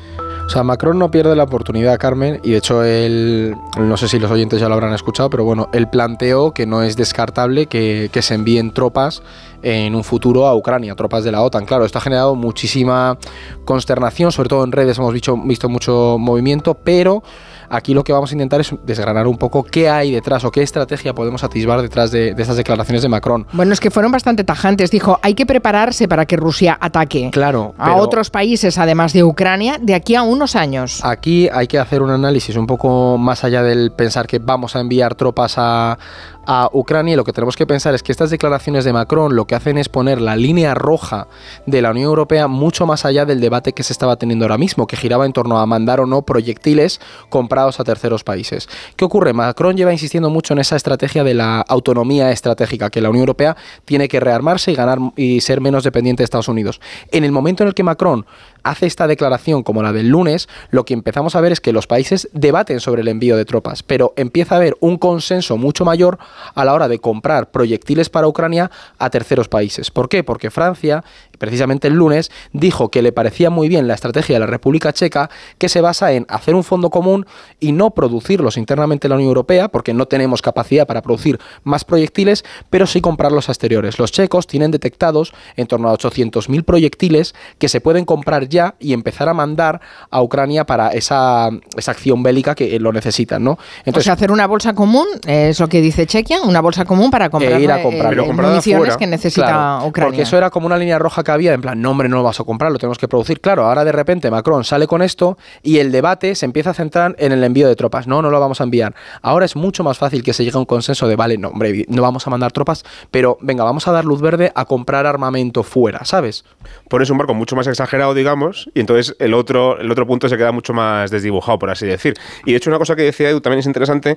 O 0.46 0.48
sea, 0.48 0.62
Macron 0.62 0.96
no 0.96 1.10
pierde 1.10 1.34
la 1.34 1.42
oportunidad, 1.42 1.98
Carmen, 1.98 2.40
y 2.44 2.52
de 2.52 2.58
hecho 2.58 2.84
él, 2.84 3.56
no 3.76 3.96
sé 3.96 4.06
si 4.06 4.20
los 4.20 4.30
oyentes 4.30 4.60
ya 4.60 4.68
lo 4.68 4.74
habrán 4.74 4.94
escuchado, 4.94 5.28
pero 5.28 5.42
bueno, 5.42 5.68
él 5.72 5.88
planteó 5.88 6.52
que 6.52 6.66
no 6.66 6.84
es 6.84 6.96
descartable 6.96 7.66
que, 7.66 8.08
se 8.20 8.34
envíen 8.34 8.72
tropas 8.72 9.22
en 9.62 9.96
un 9.96 10.04
futuro 10.04 10.46
a 10.46 10.54
Ucrania, 10.54 10.94
tropas 10.94 11.24
de 11.24 11.32
la 11.32 11.42
OTAN. 11.42 11.66
Claro, 11.66 11.84
esto 11.84 11.98
ha 11.98 12.00
generado 12.00 12.36
muchísima 12.36 13.18
consternación, 13.64 14.30
sobre 14.30 14.48
todo 14.48 14.62
en 14.62 14.70
redes 14.70 14.98
hemos 14.98 15.12
visto, 15.12 15.36
visto 15.36 15.68
mucho 15.68 16.16
movimiento, 16.16 16.74
pero 16.74 17.24
Aquí 17.68 17.94
lo 17.94 18.04
que 18.04 18.12
vamos 18.12 18.30
a 18.30 18.34
intentar 18.34 18.60
es 18.60 18.74
desgranar 18.84 19.26
un 19.26 19.38
poco 19.38 19.62
qué 19.62 19.88
hay 19.88 20.12
detrás 20.12 20.44
o 20.44 20.50
qué 20.50 20.62
estrategia 20.62 21.14
podemos 21.14 21.44
atisbar 21.44 21.82
detrás 21.82 22.10
de, 22.10 22.34
estas 22.36 22.56
declaraciones 22.56 23.02
de 23.02 23.08
Macron. 23.08 23.46
Bueno, 23.52 23.72
es 23.72 23.80
que 23.80 23.90
fueron 23.90 24.12
bastante 24.12 24.44
tajantes. 24.44 24.90
Dijo, 24.90 25.18
hay 25.22 25.34
que 25.34 25.46
prepararse 25.46 26.08
para 26.08 26.26
que 26.26 26.36
Rusia 26.36 26.76
ataque 26.80 27.30
claro, 27.32 27.74
a 27.78 27.96
otros 27.96 28.30
países, 28.30 28.78
además 28.78 29.12
de 29.12 29.24
Ucrania, 29.24 29.78
de 29.80 29.94
aquí 29.94 30.14
a 30.14 30.22
unos 30.22 30.56
años. 30.56 31.00
Aquí 31.04 31.48
hay 31.52 31.66
que 31.66 31.78
hacer 31.78 32.02
un 32.02 32.10
análisis 32.10 32.56
un 32.56 32.66
poco 32.66 33.18
más 33.18 33.44
allá 33.44 33.62
del 33.62 33.92
pensar 33.92 34.26
que 34.26 34.38
vamos 34.38 34.76
a 34.76 34.80
enviar 34.80 35.14
tropas 35.14 35.54
a, 35.56 35.98
a 36.46 36.70
Ucrania 36.72 37.16
lo 37.16 37.24
que 37.24 37.32
tenemos 37.32 37.56
que 37.56 37.66
pensar 37.66 37.94
es 37.94 38.02
que 38.02 38.12
estas 38.12 38.30
declaraciones 38.30 38.84
de 38.84 38.92
Macron 38.92 39.34
lo 39.34 39.46
que 39.46 39.54
hacen 39.54 39.78
es 39.78 39.88
poner 39.88 40.20
la 40.20 40.36
línea 40.36 40.74
roja 40.74 41.28
de 41.66 41.82
la 41.82 41.90
Unión 41.90 42.06
Europea 42.06 42.46
mucho 42.48 42.86
más 42.86 43.04
allá 43.04 43.24
del 43.24 43.40
debate 43.40 43.72
que 43.72 43.82
se 43.82 43.92
estaba 43.92 44.16
teniendo 44.16 44.44
ahora 44.44 44.58
mismo, 44.58 44.86
que 44.86 44.96
giraba 44.96 45.26
en 45.26 45.32
torno 45.32 45.58
a 45.58 45.66
mandar 45.66 46.00
o 46.00 46.06
no 46.06 46.22
proyectiles 46.22 47.00
comprados 47.28 47.80
a 47.80 47.84
terceros 47.84 48.24
países. 48.24 48.68
¿Qué 48.96 49.04
ocurre? 49.04 49.32
Macron 49.32 49.76
lleva 49.76 49.92
insistiendo 49.92 50.30
mucho 50.30 50.54
en 50.54 50.60
esa 50.60 50.76
estrategia 50.76 51.24
de 51.24 51.34
la 51.34 51.60
autonomía 51.60 52.30
estratégica, 52.30 52.90
que 52.90 53.00
la 53.00 53.10
Unión 53.10 53.22
Europea 53.22 53.56
tiene 53.84 54.08
que 54.08 54.20
rearmarse 54.20 54.72
y 54.72 54.74
ganar 54.74 54.98
y 55.16 55.40
ser 55.40 55.60
menos 55.60 55.84
dependiente 55.84 56.22
de 56.22 56.24
Estados 56.24 56.48
Unidos. 56.48 56.80
En 57.10 57.24
el 57.24 57.32
momento 57.32 57.64
en 57.64 57.68
el 57.68 57.74
que 57.74 57.82
Macron 57.82 58.26
hace 58.62 58.86
esta 58.86 59.06
declaración 59.06 59.62
como 59.62 59.82
la 59.82 59.92
del 59.92 60.08
lunes, 60.08 60.48
lo 60.70 60.84
que 60.84 60.94
empezamos 60.94 61.36
a 61.36 61.40
ver 61.40 61.52
es 61.52 61.60
que 61.60 61.72
los 61.72 61.86
países 61.86 62.28
debaten 62.32 62.80
sobre 62.80 63.02
el 63.02 63.08
envío 63.08 63.36
de 63.36 63.44
tropas, 63.44 63.82
pero 63.82 64.12
empieza 64.16 64.54
a 64.54 64.58
haber 64.58 64.76
un 64.80 64.98
consenso 64.98 65.56
mucho 65.56 65.84
mayor 65.84 66.18
a 66.54 66.64
la 66.64 66.74
hora 66.74 66.88
de 66.88 66.98
comprar 66.98 67.50
proyectiles 67.50 68.08
para 68.08 68.28
Ucrania 68.28 68.70
a 68.98 69.10
terceros 69.10 69.48
países. 69.48 69.90
¿Por 69.90 70.08
qué? 70.08 70.24
Porque 70.24 70.50
Francia, 70.50 71.04
precisamente 71.38 71.88
el 71.88 71.94
lunes, 71.94 72.30
dijo 72.52 72.90
que 72.90 73.02
le 73.02 73.12
parecía 73.12 73.50
muy 73.50 73.68
bien 73.68 73.88
la 73.88 73.94
estrategia 73.94 74.36
de 74.36 74.40
la 74.40 74.46
República 74.46 74.92
Checa, 74.92 75.30
que 75.58 75.68
se 75.68 75.80
basa 75.80 76.12
en 76.12 76.26
hacer 76.28 76.54
un 76.54 76.64
fondo 76.64 76.90
común 76.90 77.26
y 77.60 77.72
no 77.72 77.90
producirlos 77.90 78.56
internamente 78.56 79.06
en 79.06 79.10
la 79.10 79.16
Unión 79.16 79.28
Europea, 79.28 79.68
porque 79.68 79.94
no 79.94 80.06
tenemos 80.06 80.42
capacidad 80.42 80.86
para 80.86 81.02
producir 81.02 81.38
más 81.64 81.84
proyectiles, 81.84 82.44
pero 82.70 82.86
sí 82.86 83.00
comprarlos 83.00 83.48
a 83.48 83.52
exteriores. 83.52 83.98
Los 83.98 84.12
checos 84.12 84.46
tienen 84.46 84.70
detectados 84.70 85.32
en 85.56 85.66
torno 85.66 85.88
a 85.88 85.94
800.000 85.94 86.64
proyectiles 86.64 87.34
que 87.58 87.68
se 87.68 87.80
pueden 87.80 88.04
comprar 88.04 88.48
ya 88.48 88.74
y 88.78 88.92
empezar 88.92 89.28
a 89.28 89.34
mandar 89.34 89.80
a 90.10 90.22
Ucrania 90.22 90.64
para 90.64 90.88
esa, 90.88 91.50
esa 91.76 91.90
acción 91.90 92.22
bélica 92.22 92.54
que 92.54 92.78
lo 92.80 92.92
necesitan, 92.92 93.42
¿no? 93.44 93.58
Entonces, 93.84 94.10
hacer 94.12 94.30
una 94.30 94.46
bolsa 94.46 94.74
común, 94.74 95.06
es 95.26 95.60
lo 95.60 95.68
que 95.68 95.80
dice 95.80 96.06
Chequia, 96.06 96.42
una 96.42 96.60
bolsa 96.60 96.84
común 96.84 97.10
para 97.10 97.30
comprar, 97.30 97.60
e 97.60 97.64
ir 97.64 97.72
a 97.72 97.82
comprar. 97.82 98.14
Eh, 98.18 98.32
municiones 98.32 98.96
que 98.96 99.06
necesita 99.06 99.80
Ucrania. 99.84 100.08
Porque 100.08 100.22
eso 100.22 100.36
era 100.36 100.50
como 100.50 100.66
una 100.66 100.76
línea 100.76 100.98
roja 100.98 101.22
había, 101.32 101.52
en 101.52 101.60
plan, 101.60 101.80
no 101.80 101.90
hombre, 101.90 102.08
no 102.08 102.16
lo 102.16 102.22
vas 102.22 102.40
a 102.40 102.44
comprar, 102.44 102.72
lo 102.72 102.78
tenemos 102.78 102.98
que 102.98 103.08
producir. 103.08 103.40
Claro, 103.40 103.64
ahora 103.64 103.84
de 103.84 103.92
repente 103.92 104.30
Macron 104.30 104.64
sale 104.64 104.86
con 104.86 105.02
esto 105.02 105.38
y 105.62 105.78
el 105.78 105.92
debate 105.92 106.34
se 106.34 106.46
empieza 106.46 106.70
a 106.70 106.74
centrar 106.74 107.14
en 107.18 107.32
el 107.32 107.42
envío 107.44 107.68
de 107.68 107.76
tropas. 107.76 108.06
No, 108.06 108.22
no 108.22 108.30
lo 108.30 108.40
vamos 108.40 108.60
a 108.60 108.64
enviar. 108.64 108.94
Ahora 109.22 109.44
es 109.44 109.56
mucho 109.56 109.84
más 109.84 109.98
fácil 109.98 110.22
que 110.22 110.32
se 110.32 110.44
llegue 110.44 110.56
a 110.56 110.60
un 110.60 110.66
consenso 110.66 111.08
de, 111.08 111.16
vale, 111.16 111.38
no, 111.38 111.48
hombre, 111.48 111.84
no 111.88 112.02
vamos 112.02 112.26
a 112.26 112.30
mandar 112.30 112.52
tropas, 112.52 112.84
pero 113.10 113.38
venga, 113.40 113.64
vamos 113.64 113.86
a 113.88 113.92
dar 113.92 114.04
luz 114.04 114.20
verde 114.20 114.52
a 114.54 114.64
comprar 114.64 115.06
armamento 115.06 115.62
fuera, 115.62 116.04
¿sabes? 116.04 116.44
Por 116.88 117.02
eso 117.02 117.12
un 117.12 117.18
barco 117.18 117.34
mucho 117.34 117.56
más 117.56 117.66
exagerado, 117.66 118.14
digamos, 118.14 118.70
y 118.74 118.80
entonces 118.80 119.16
el 119.18 119.34
otro, 119.34 119.78
el 119.78 119.90
otro 119.90 120.06
punto 120.06 120.28
se 120.28 120.36
queda 120.36 120.52
mucho 120.52 120.72
más 120.72 121.10
desdibujado, 121.10 121.58
por 121.58 121.70
así 121.70 121.86
decir. 121.86 122.14
Y 122.44 122.52
de 122.52 122.58
hecho 122.58 122.70
una 122.70 122.78
cosa 122.78 122.96
que 122.96 123.02
decía 123.02 123.30
Edu 123.30 123.40
también 123.40 123.60
es 123.60 123.66
interesante, 123.66 124.16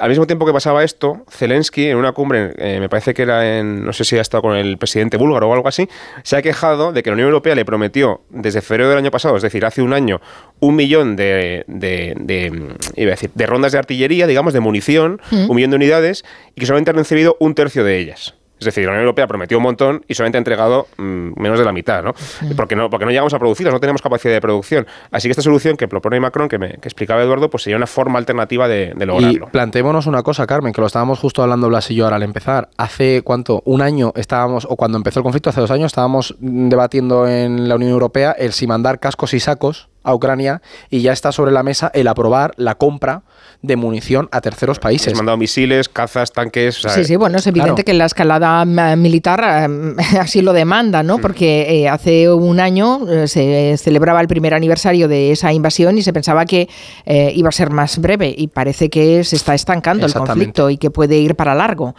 al 0.00 0.08
mismo 0.08 0.26
tiempo 0.26 0.46
que 0.46 0.52
pasaba 0.52 0.84
esto, 0.84 1.24
Zelensky 1.30 1.86
en 1.86 1.96
una 1.96 2.12
cumbre, 2.12 2.52
eh, 2.58 2.78
me 2.80 2.88
parece 2.88 3.14
que 3.14 3.22
era 3.22 3.58
en, 3.58 3.84
no 3.84 3.92
sé 3.92 4.04
si 4.04 4.16
ha 4.16 4.20
estado 4.20 4.42
con 4.42 4.56
el 4.56 4.78
presidente 4.78 5.16
búlgaro 5.16 5.48
o 5.48 5.54
algo 5.54 5.68
así, 5.68 5.88
se 6.22 6.36
ha 6.36 6.42
quejado 6.42 6.92
de 6.92 7.02
que 7.02 7.10
la 7.10 7.14
Unión 7.14 7.28
Europea 7.28 7.54
le 7.54 7.64
prometió 7.64 8.22
desde 8.30 8.60
febrero 8.60 8.90
del 8.90 8.98
año 8.98 9.10
pasado, 9.10 9.36
es 9.36 9.42
decir, 9.42 9.64
hace 9.64 9.82
un 9.82 9.92
año, 9.92 10.20
un 10.60 10.76
millón 10.76 11.16
de, 11.16 11.64
de, 11.66 12.74
iba 12.96 13.08
a 13.08 13.14
decir, 13.14 13.30
de 13.34 13.46
rondas 13.46 13.72
de 13.72 13.78
artillería, 13.78 14.26
digamos, 14.26 14.52
de 14.52 14.60
munición, 14.60 15.20
mm. 15.30 15.50
un 15.50 15.56
millón 15.56 15.70
de 15.70 15.76
unidades, 15.76 16.24
y 16.54 16.60
que 16.60 16.66
solamente 16.66 16.90
han 16.90 16.96
recibido 16.96 17.36
un 17.40 17.54
tercio 17.54 17.84
de 17.84 17.98
ellas. 17.98 18.34
Es 18.58 18.64
decir, 18.64 18.84
la 18.84 18.90
Unión 18.90 19.02
Europea 19.02 19.26
prometió 19.26 19.58
un 19.58 19.62
montón 19.62 20.04
y 20.08 20.14
solamente 20.14 20.38
ha 20.38 20.40
entregado 20.40 20.88
mm, 20.96 21.40
menos 21.40 21.58
de 21.58 21.64
la 21.64 21.72
mitad, 21.72 22.02
¿no? 22.02 22.14
Porque 22.56 22.76
¿no? 22.76 22.90
Porque 22.90 23.04
no 23.04 23.10
llegamos 23.10 23.34
a 23.34 23.38
producirlas, 23.38 23.72
no 23.72 23.80
tenemos 23.80 24.02
capacidad 24.02 24.32
de 24.34 24.40
producción. 24.40 24.86
Así 25.10 25.28
que 25.28 25.32
esta 25.32 25.42
solución 25.42 25.76
que 25.76 25.88
propone 25.88 26.20
Macron, 26.20 26.48
que, 26.48 26.58
me, 26.58 26.70
explicaba 26.70 27.22
Eduardo, 27.22 27.50
pues 27.50 27.62
sería 27.64 27.76
una 27.76 27.86
forma 27.86 28.18
alternativa 28.18 28.68
de, 28.68 28.94
lograrlo. 29.06 29.46
Y 29.48 29.50
planteémonos 29.50 30.06
una 30.06 30.22
cosa, 30.22 30.46
Carmen, 30.46 30.72
que 30.72 30.80
lo 30.80 30.86
estábamos 30.86 31.18
justo 31.18 31.42
hablando 31.42 31.68
Blas 31.68 31.90
y 31.90 31.94
yo 31.94 32.04
ahora 32.04 32.16
al 32.16 32.22
empezar. 32.22 32.68
Hace, 32.76 33.22
¿cuánto? 33.22 33.62
Un 33.64 33.82
año 33.82 34.12
estábamos, 34.16 34.66
o 34.68 34.76
cuando 34.76 34.98
empezó 34.98 35.20
el 35.20 35.24
conflicto, 35.24 35.50
hace 35.50 35.60
dos 35.60 35.70
años, 35.70 35.86
estábamos 35.86 36.36
debatiendo 36.40 37.26
en 37.26 37.68
la 37.68 37.76
Unión 37.76 37.90
Europea 37.90 38.32
el 38.32 38.52
si 38.52 38.66
mandar 38.66 38.98
cascos 38.98 39.34
y 39.34 39.40
sacos 39.40 39.88
a 40.08 40.14
Ucrania 40.14 40.62
y 40.90 41.02
ya 41.02 41.12
está 41.12 41.32
sobre 41.32 41.52
la 41.52 41.62
mesa 41.62 41.90
el 41.94 42.08
aprobar 42.08 42.52
la 42.56 42.76
compra 42.76 43.22
de 43.60 43.76
munición 43.76 44.28
a 44.32 44.40
terceros 44.40 44.78
países. 44.78 45.12
Han 45.12 45.16
mandado 45.18 45.36
misiles, 45.36 45.88
cazas, 45.88 46.32
tanques. 46.32 46.76
sí, 46.76 47.04
sí, 47.04 47.16
bueno, 47.16 47.38
es 47.38 47.46
evidente 47.46 47.84
que 47.84 47.92
la 47.92 48.06
escalada 48.06 48.64
militar 48.64 49.68
eh, 49.68 49.96
así 50.20 50.42
lo 50.42 50.52
demanda, 50.52 51.02
¿no? 51.02 51.18
Mm. 51.18 51.20
Porque 51.20 51.66
eh, 51.68 51.88
hace 51.88 52.32
un 52.32 52.60
año 52.60 53.08
eh, 53.08 53.28
se 53.28 53.76
celebraba 53.76 54.20
el 54.20 54.28
primer 54.28 54.54
aniversario 54.54 55.08
de 55.08 55.32
esa 55.32 55.52
invasión 55.52 55.98
y 55.98 56.02
se 56.02 56.12
pensaba 56.12 56.46
que 56.46 56.68
iba 57.06 57.48
a 57.48 57.52
ser 57.52 57.70
más 57.70 57.98
breve 57.98 58.34
y 58.36 58.48
parece 58.48 58.88
que 58.88 59.24
se 59.24 59.36
está 59.36 59.54
estancando 59.54 60.06
el 60.06 60.14
conflicto 60.14 60.70
y 60.70 60.78
que 60.78 60.90
puede 60.90 61.18
ir 61.18 61.34
para 61.34 61.54
largo. 61.54 61.94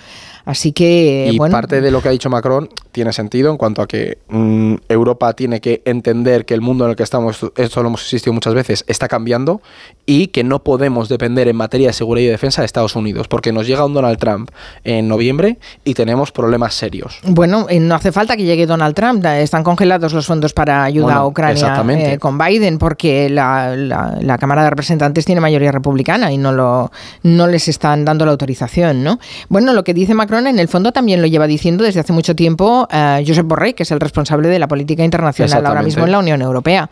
Así 0.49 0.71
que, 0.71 1.29
y 1.31 1.37
parte 1.37 1.79
de 1.79 1.91
lo 1.91 2.01
que 2.01 2.07
ha 2.07 2.11
dicho 2.11 2.27
Macron 2.27 2.69
tiene 2.91 3.13
sentido 3.13 3.51
en 3.51 3.57
cuanto 3.57 3.83
a 3.83 3.87
que 3.87 4.17
mm, 4.29 4.75
Europa 4.87 5.33
tiene 5.33 5.61
que 5.61 5.83
entender 5.85 6.45
que 6.45 6.55
el 6.55 6.61
mundo 6.61 6.85
en 6.85 6.91
el 6.91 6.95
que 6.95 7.03
estamos, 7.03 7.39
esto 7.55 7.83
lo 7.83 7.89
hemos 8.00 8.13
insistido 8.13 8.34
muchas 8.34 8.53
veces, 8.53 8.84
está 8.88 9.08
cambiando 9.08 9.62
y 10.06 10.27
que 10.27 10.44
no 10.44 10.63
podemos 10.63 11.10
depender 11.10 11.48
en 11.48 11.56
materia 11.56 11.88
de 11.88 11.94
seguridad 11.94 12.29
y 12.29 12.32
defensa 12.32 12.62
de 12.62 12.65
Estados 12.65 12.96
Unidos, 12.96 13.27
porque 13.27 13.51
nos 13.51 13.68
llega 13.68 13.86
un 13.86 13.94
Donald 13.94 14.18
Trump 14.18 14.50
en 14.84 15.08
noviembre 15.08 15.60
y 15.84 15.94
tenemos 15.94 16.32
problemas 16.32 16.74
serios. 16.74 17.20
Bueno, 17.24 17.68
eh, 17.70 17.79
no 17.79 17.96
hace 17.96 18.12
falta 18.12 18.36
que 18.36 18.44
llegue 18.44 18.65
Donald 18.65 18.96
Trump, 18.96 19.24
están 19.25 19.63
congelados 19.63 20.13
los 20.13 20.25
fondos 20.25 20.53
para 20.53 20.84
ayuda 20.84 21.15
a 21.15 21.27
Ucrania 21.27 21.84
eh, 21.89 22.18
con 22.18 22.38
Biden, 22.38 22.77
porque 22.77 23.29
la, 23.29 23.75
la, 23.75 24.38
Cámara 24.39 24.63
de 24.63 24.70
Representantes 24.70 25.25
tiene 25.25 25.41
mayoría 25.41 25.72
republicana 25.72 26.32
y 26.32 26.38
no, 26.38 26.53
lo, 26.53 26.91
no 27.24 27.48
les 27.48 27.68
están 27.68 28.06
dando 28.06 28.25
la 28.25 28.32
autorización, 28.32 29.03
¿no? 29.03 29.20
Bueno, 29.50 29.74
lo 29.74 29.84
que 29.84 29.94
dice 29.94 30.13
Macron 30.13 30.48
en 30.48 30.60
el 30.60 30.70
fondo 30.70 30.94
también 30.94 31.22
lo 31.22 31.27
lleva 31.27 31.46
diciendo 31.46 31.84
desde 31.84 32.00
hace 32.00 32.13
mucho 32.13 32.36
tiempo 32.36 32.88
uh, 32.91 33.25
Josep 33.25 33.46
Borrell, 33.46 33.75
que 33.75 33.84
es 33.84 33.91
el 33.91 34.00
responsable 34.00 34.48
de 34.48 34.60
la 34.60 34.68
política 34.68 35.03
internacional 35.03 35.65
ahora 35.65 35.82
mismo 35.82 36.06
en 36.06 36.12
la 36.12 36.20
Unión 36.20 36.41
Europea. 36.41 36.89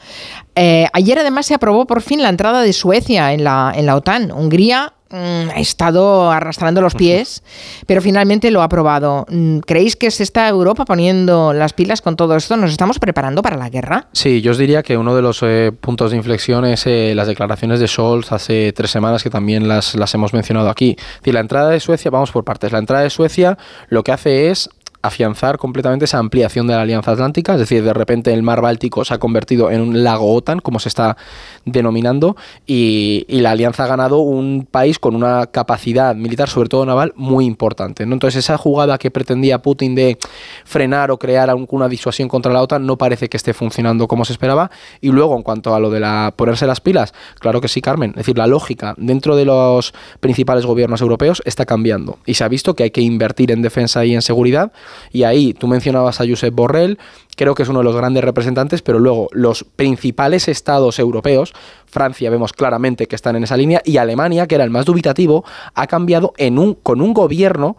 Eh, 0.59 0.87
ayer 0.91 1.19
además 1.19 1.45
se 1.45 1.53
aprobó 1.53 1.85
por 1.85 2.01
fin 2.01 2.23
la 2.23 2.29
entrada 2.29 2.63
de 2.63 2.73
Suecia 2.73 3.31
en 3.31 3.43
la, 3.43 3.71
en 3.75 3.85
la 3.85 3.95
OTAN. 3.95 4.31
Hungría 4.31 4.91
mm, 5.11 5.49
ha 5.55 5.59
estado 5.59 6.31
arrastrando 6.31 6.81
los 6.81 6.95
pies, 6.95 7.43
pero 7.85 8.01
finalmente 8.01 8.49
lo 8.49 8.61
ha 8.61 8.63
aprobado. 8.63 9.27
Mm, 9.29 9.59
¿Creéis 9.59 9.95
que 9.95 10.09
se 10.09 10.23
está 10.23 10.47
Europa 10.49 10.83
poniendo 10.83 11.53
las 11.53 11.73
pilas 11.73 12.01
con 12.01 12.15
todo 12.15 12.35
esto? 12.35 12.57
¿Nos 12.57 12.71
estamos 12.71 12.97
preparando 12.97 13.43
para 13.43 13.55
la 13.55 13.69
guerra? 13.69 14.07
Sí, 14.13 14.41
yo 14.41 14.49
os 14.49 14.57
diría 14.57 14.81
que 14.81 14.97
uno 14.97 15.15
de 15.15 15.21
los 15.21 15.43
eh, 15.43 15.71
puntos 15.79 16.09
de 16.09 16.17
inflexión 16.17 16.65
es 16.65 16.87
eh, 16.87 17.13
las 17.13 17.27
declaraciones 17.27 17.79
de 17.79 17.87
Scholz 17.87 18.31
hace 18.31 18.73
tres 18.73 18.89
semanas, 18.89 19.21
que 19.21 19.29
también 19.29 19.67
las, 19.67 19.93
las 19.93 20.11
hemos 20.15 20.33
mencionado 20.33 20.71
aquí. 20.71 20.95
Es 20.97 21.19
decir, 21.19 21.35
la 21.35 21.41
entrada 21.41 21.69
de 21.69 21.79
Suecia, 21.79 22.09
vamos 22.09 22.31
por 22.31 22.43
partes, 22.43 22.71
la 22.71 22.79
entrada 22.79 23.03
de 23.03 23.11
Suecia 23.11 23.59
lo 23.89 24.03
que 24.03 24.11
hace 24.11 24.49
es 24.49 24.71
afianzar 25.01 25.57
completamente 25.57 26.05
esa 26.05 26.17
ampliación 26.17 26.67
de 26.67 26.73
la 26.73 26.81
Alianza 26.81 27.11
Atlántica, 27.11 27.53
es 27.53 27.59
decir, 27.59 27.83
de 27.83 27.93
repente 27.93 28.33
el 28.33 28.43
mar 28.43 28.61
Báltico 28.61 29.05
se 29.05 29.13
ha 29.13 29.17
convertido 29.17 29.71
en 29.71 29.81
un 29.81 30.03
lago 30.03 30.33
OTAN, 30.33 30.59
como 30.59 30.79
se 30.79 30.89
está 30.89 31.17
denominando, 31.65 32.35
y, 32.65 33.25
la 33.37 33.51
Alianza 33.51 33.83
ha 33.83 33.87
ganado 33.87 34.19
un 34.19 34.67
país 34.69 34.97
con 34.97 35.15
una 35.15 35.45
capacidad 35.47 36.15
militar, 36.15 36.49
sobre 36.49 36.69
todo 36.69 36.85
naval, 36.85 37.13
muy 37.15 37.45
importante. 37.45 38.03
Entonces, 38.03 38.43
esa 38.43 38.57
jugada 38.57 38.97
que 38.97 39.11
pretendía 39.11 39.61
Putin 39.61 39.93
de 39.93 40.17
frenar 40.65 41.11
o 41.11 41.19
crear 41.19 41.49
alguna 41.49 41.87
disuasión 41.87 42.27
contra 42.27 42.51
la 42.51 42.61
OTAN 42.63 42.85
no 42.85 42.97
parece 42.97 43.29
que 43.29 43.37
esté 43.37 43.53
funcionando 43.53 44.07
como 44.07 44.25
se 44.25 44.33
esperaba. 44.33 44.71
Y 45.01 45.09
luego, 45.09 45.35
en 45.35 45.43
cuanto 45.43 45.75
a 45.75 45.79
lo 45.79 45.91
de 45.91 45.99
la 45.99 46.33
ponerse 46.35 46.65
las 46.65 46.81
pilas, 46.81 47.13
claro 47.39 47.61
que 47.61 47.67
sí, 47.67 47.79
Carmen. 47.79 48.11
Es 48.11 48.17
decir, 48.17 48.37
la 48.37 48.47
lógica 48.47 48.95
dentro 48.97 49.35
de 49.35 49.45
los 49.45 49.93
principales 50.19 50.65
gobiernos 50.65 51.01
europeos 51.01 51.41
está 51.45 51.65
cambiando. 51.65 52.17
Y 52.25 52.33
se 52.33 52.43
ha 52.43 52.47
visto 52.47 52.75
que 52.75 52.83
hay 52.83 52.91
que 52.91 53.01
invertir 53.01 53.51
en 53.51 53.61
defensa 53.61 54.03
y 54.03 54.15
en 54.15 54.21
seguridad 54.21 54.71
y 55.11 55.23
ahí 55.23 55.53
tú 55.53 55.67
mencionabas 55.67 56.21
a 56.21 56.25
Josep 56.27 56.53
Borrell, 56.53 56.97
creo 57.35 57.55
que 57.55 57.63
es 57.63 57.69
uno 57.69 57.79
de 57.79 57.85
los 57.85 57.95
grandes 57.95 58.23
representantes, 58.23 58.81
pero 58.81 58.99
luego 58.99 59.29
los 59.31 59.63
principales 59.63 60.47
estados 60.47 60.99
europeos, 60.99 61.53
Francia 61.85 62.29
vemos 62.29 62.53
claramente 62.53 63.07
que 63.07 63.15
están 63.15 63.35
en 63.35 63.43
esa 63.43 63.57
línea, 63.57 63.81
y 63.85 63.97
Alemania, 63.97 64.47
que 64.47 64.55
era 64.55 64.63
el 64.63 64.71
más 64.71 64.85
dubitativo, 64.85 65.45
ha 65.73 65.87
cambiado 65.87 66.33
en 66.37 66.59
un, 66.59 66.73
con 66.73 67.01
un 67.01 67.13
gobierno 67.13 67.77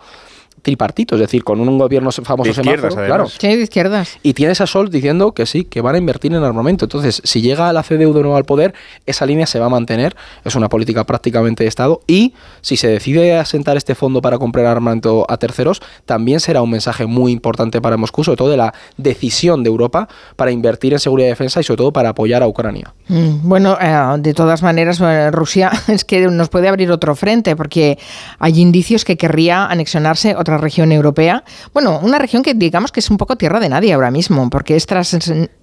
tripartito, 0.63 1.15
es 1.15 1.21
decir, 1.21 1.45
con 1.45 1.61
un 1.61 1.79
gobierno 1.79 2.11
famoso 2.11 2.53
de 2.53 2.61
izquierdas, 2.61 2.95
claro. 2.95 3.29
Sí, 3.29 3.49
de 3.49 3.63
izquierdas. 3.63 4.19
Y 4.23 4.35
tienes 4.35 4.61
a 4.61 4.67
Sol 4.67 4.91
diciendo 4.91 5.33
que 5.33 5.47
sí, 5.47 5.65
que 5.65 5.81
van 5.81 5.95
a 5.95 5.99
invertir 5.99 6.33
en 6.35 6.43
armamento. 6.43 6.85
Entonces, 6.85 7.21
si 7.25 7.41
llega 7.41 7.73
la 7.73 7.83
CDU 7.83 8.13
de 8.13 8.21
nuevo 8.21 8.37
al 8.37 8.45
poder, 8.45 8.75
esa 9.07 9.27
línea 9.27 9.47
se 9.47 9.59
va 9.59 9.67
a 9.67 9.71
mantener, 9.71 10.17
es 10.45 10.55
una 10.55 10.69
política 10.69 11.05
prácticamente 11.05 11.65
de 11.65 11.69
Estado, 11.69 12.01
y 12.07 12.35
si 12.61 12.77
se 12.77 12.89
decide 12.89 13.39
asentar 13.39 13.77
este 13.77 13.95
fondo 13.95 14.21
para 14.21 14.39
comprar 14.39 14.67
armamento 14.67 15.27
a 15.29 15.37
terceros, 15.37 15.81
también 16.07 16.41
será 16.41 16.63
un 16.63 16.71
mensaje 16.71 17.07
muy 17.07 17.33
importante 17.33 17.81
para 17.81 17.97
Moscú, 17.97 18.25
sobre 18.25 18.37
todo 18.37 18.51
de 18.51 18.57
la 18.57 18.75
decisión 18.97 19.63
de 19.63 19.69
Europa 19.69 20.09
para 20.37 20.51
invertir 20.51 20.93
en 20.93 20.99
seguridad 20.99 21.29
y 21.29 21.31
defensa 21.31 21.61
y 21.61 21.65
sobre 21.65 21.79
todo 21.79 21.93
para 21.93 22.11
apoyar 22.11 22.43
a 22.43 22.49
Ucrania. 22.49 22.95
Mm, 23.09 23.49
bueno, 23.49 23.77
eh, 23.81 24.17
de 24.19 24.35
todas 24.35 24.63
maneras, 24.63 25.01
eh, 25.01 25.31
Rusia 25.31 25.71
es 25.89 26.05
que 26.05 26.27
nos 26.29 26.49
puede 26.49 26.69
abrir 26.69 26.91
otro 26.91 27.15
frente, 27.15 27.57
porque 27.57 27.99
hay 28.39 28.61
indicios 28.61 29.05
que 29.05 29.17
querría 29.17 29.67
anexionarse 29.67 30.35
otra 30.37 30.48
región 30.57 30.93
europea. 30.93 31.45
Bueno, 31.75 32.01
una 32.03 32.19
región 32.19 32.43
que 32.43 32.55
digamos 32.55 32.93
que 32.93 33.01
es 33.01 33.11
un 33.11 33.19
poco 33.19 33.37
tierra 33.37 33.61
de 33.61 33.69
nadie 33.69 33.93
ahora 33.93 34.11
mismo, 34.11 34.49
porque 34.49 34.77
es 34.77 34.87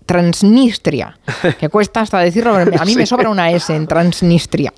Transnistria, 0.06 1.18
que 1.60 1.70
cuesta 1.70 2.02
hasta 2.02 2.20
decirlo, 2.20 2.56
a 2.56 2.86
mí 2.86 2.96
me 2.96 3.06
sobra 3.06 3.30
una 3.30 3.50
S 3.52 3.76
en 3.76 3.88
Transnistria. 3.88 4.74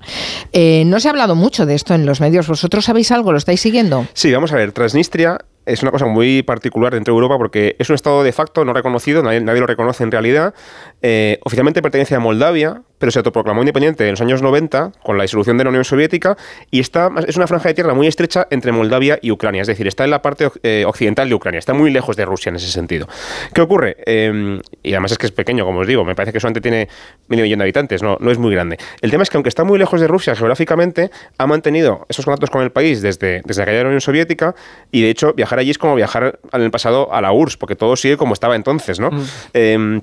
Eh, 0.52 0.84
no 0.86 1.00
se 1.00 1.08
ha 1.08 1.10
hablado 1.10 1.34
mucho 1.34 1.66
de 1.66 1.74
esto 1.74 1.94
en 1.94 2.06
los 2.06 2.20
medios, 2.20 2.48
¿vosotros 2.48 2.84
sabéis 2.86 3.10
algo? 3.12 3.32
¿Lo 3.32 3.38
estáis 3.38 3.60
siguiendo? 3.60 4.06
Sí, 4.14 4.32
vamos 4.32 4.52
a 4.52 4.56
ver, 4.56 4.72
Transnistria 4.72 5.38
es 5.68 5.82
una 5.82 5.90
cosa 5.90 6.06
muy 6.06 6.42
particular 6.42 6.94
dentro 6.94 7.12
de 7.12 7.16
Europa 7.16 7.36
porque 7.36 7.76
es 7.78 7.88
un 7.90 7.94
estado 7.94 8.22
de 8.22 8.32
facto 8.32 8.64
no 8.64 8.72
reconocido, 8.72 9.22
nadie, 9.22 9.40
lo 9.40 9.66
reconoce 9.66 10.02
en 10.02 10.10
realidad. 10.10 10.54
Eh, 11.02 11.38
oficialmente 11.44 11.82
pertenece 11.82 12.14
a 12.14 12.20
Moldavia, 12.20 12.82
pero 12.98 13.12
se 13.12 13.18
autoproclamó 13.18 13.62
independiente 13.62 14.04
en 14.04 14.12
los 14.12 14.20
años 14.20 14.42
90 14.42 14.92
con 15.02 15.16
la 15.16 15.22
disolución 15.22 15.56
de 15.58 15.64
la 15.64 15.70
Unión 15.70 15.84
Soviética 15.84 16.36
y 16.70 16.80
está, 16.80 17.10
es 17.26 17.36
una 17.36 17.46
franja 17.46 17.68
de 17.68 17.74
tierra 17.74 17.94
muy 17.94 18.06
estrecha 18.06 18.46
entre 18.50 18.72
Moldavia 18.72 19.18
y 19.22 19.30
Ucrania, 19.30 19.62
es 19.62 19.68
decir, 19.68 19.86
está 19.86 20.04
en 20.04 20.10
la 20.10 20.22
parte 20.22 20.50
eh, 20.62 20.84
occidental 20.86 21.28
de 21.28 21.34
Ucrania, 21.34 21.58
está 21.58 21.74
muy 21.74 21.90
lejos 21.90 22.16
de 22.16 22.24
Rusia 22.24 22.50
en 22.50 22.56
ese 22.56 22.68
sentido. 22.68 23.08
¿Qué 23.52 23.60
ocurre? 23.60 23.96
Em, 24.06 24.60
y 24.82 24.92
además 24.92 25.12
es 25.12 25.18
que 25.18 25.26
es 25.26 25.32
pequeño, 25.32 25.64
como 25.64 25.80
os 25.80 25.86
digo, 25.86 26.04
me 26.04 26.14
parece 26.14 26.32
que 26.32 26.40
solamente 26.40 26.60
tiene 26.60 26.88
medio 27.28 27.44
millón 27.44 27.60
de 27.60 27.64
habitantes, 27.64 28.02
no, 28.02 28.16
no 28.20 28.30
es 28.30 28.38
muy 28.38 28.54
grande. 28.54 28.78
El 29.00 29.10
tema 29.10 29.22
es 29.22 29.30
que 29.30 29.36
aunque 29.36 29.48
está 29.48 29.64
muy 29.64 29.78
lejos 29.78 30.00
de 30.00 30.06
Rusia 30.06 30.34
geográficamente, 30.34 31.10
ha 31.38 31.46
mantenido 31.46 32.06
esos 32.08 32.24
contactos 32.24 32.50
con 32.50 32.62
el 32.62 32.70
país 32.70 33.02
desde, 33.02 33.42
desde 33.44 33.62
la 33.62 33.66
caída 33.66 33.78
de 33.78 33.84
la 33.84 33.88
Unión 33.88 34.00
Soviética 34.00 34.54
y 34.90 35.02
de 35.02 35.10
hecho 35.10 35.32
viajar 35.34 35.58
allí 35.58 35.70
es 35.70 35.78
como 35.78 35.94
viajar 35.94 36.38
en 36.52 36.62
el 36.62 36.70
pasado 36.70 37.12
a 37.12 37.20
la 37.20 37.32
URSS, 37.32 37.56
porque 37.56 37.76
todo 37.76 37.96
sigue 37.96 38.16
como 38.16 38.34
estaba 38.34 38.56
entonces, 38.56 39.00
¿no? 39.00 39.10
Mm. 39.10 39.24
Em, 39.52 40.00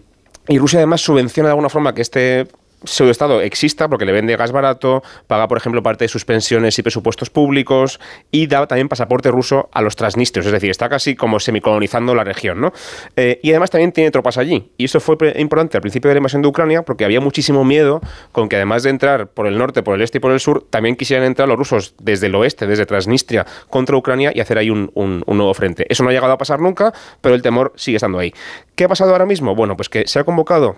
y 0.48 0.60
Rusia 0.60 0.80
además 0.80 1.02
subvenciona 1.02 1.50
de 1.50 1.52
alguna 1.52 1.70
forma 1.70 1.94
que 1.94 2.02
este 2.02 2.48
estado 2.86 3.42
exista 3.42 3.88
porque 3.88 4.06
le 4.06 4.12
vende 4.12 4.36
gas 4.36 4.52
barato, 4.52 5.04
paga, 5.28 5.48
por 5.48 5.58
ejemplo, 5.58 5.84
parte 5.84 6.06
de 6.06 6.10
sus 6.10 6.26
pensiones 6.26 6.78
y 6.80 6.84
presupuestos 6.84 7.30
públicos 7.30 8.00
y 8.32 8.48
da 8.48 8.66
también 8.68 8.90
pasaporte 8.90 9.32
ruso 9.32 9.70
a 9.72 9.82
los 9.82 9.96
transnistrios, 9.96 10.46
es 10.46 10.52
decir, 10.52 10.70
está 10.70 10.90
casi 10.90 11.16
como 11.16 11.40
semicolonizando 11.40 12.16
la 12.16 12.24
región, 12.24 12.62
¿no? 12.62 12.72
Eh, 13.16 13.40
y 13.44 13.52
además 13.52 13.70
también 13.70 13.92
tiene 13.92 14.12
tropas 14.12 14.38
allí. 14.38 14.72
Y 14.78 14.86
eso 14.86 15.00
fue 15.00 15.18
importante 15.38 15.78
al 15.78 15.82
principio 15.82 16.10
de 16.10 16.16
la 16.16 16.20
invasión 16.20 16.42
de 16.42 16.48
Ucrania 16.48 16.84
porque 16.84 17.06
había 17.06 17.22
muchísimo 17.22 17.64
miedo 17.64 18.02
con 18.32 18.50
que 18.50 18.56
además 18.56 18.84
de 18.84 18.90
entrar 18.90 19.28
por 19.28 19.48
el 19.48 19.58
norte, 19.58 19.84
por 19.84 19.96
el 19.96 20.02
este 20.02 20.18
y 20.18 20.22
por 20.22 20.32
el 20.32 20.40
sur, 20.40 20.66
también 20.70 20.96
quisieran 20.96 21.26
entrar 21.26 21.48
los 21.48 21.58
rusos 21.58 21.96
desde 22.00 22.28
el 22.28 22.36
oeste, 22.36 22.68
desde 22.68 22.86
Transnistria, 22.86 23.46
contra 23.70 23.96
Ucrania 23.96 24.32
y 24.34 24.40
hacer 24.40 24.58
ahí 24.58 24.70
un 24.70 24.92
nuevo 25.26 25.54
frente. 25.54 25.86
Eso 25.90 26.04
no 26.04 26.10
ha 26.10 26.14
llegado 26.14 26.34
a 26.34 26.38
pasar 26.38 26.60
nunca, 26.60 26.94
pero 27.22 27.36
el 27.36 27.42
temor 27.42 27.74
sigue 27.76 27.98
estando 27.98 28.20
ahí. 28.20 28.34
¿Qué 28.76 28.84
ha 28.84 28.88
pasado 28.88 29.12
ahora 29.12 29.26
mismo? 29.26 29.56
Bueno, 29.56 29.76
pues 29.76 29.90
que 29.90 30.08
se 30.08 30.20
ha 30.20 30.24
convocado 30.24 30.78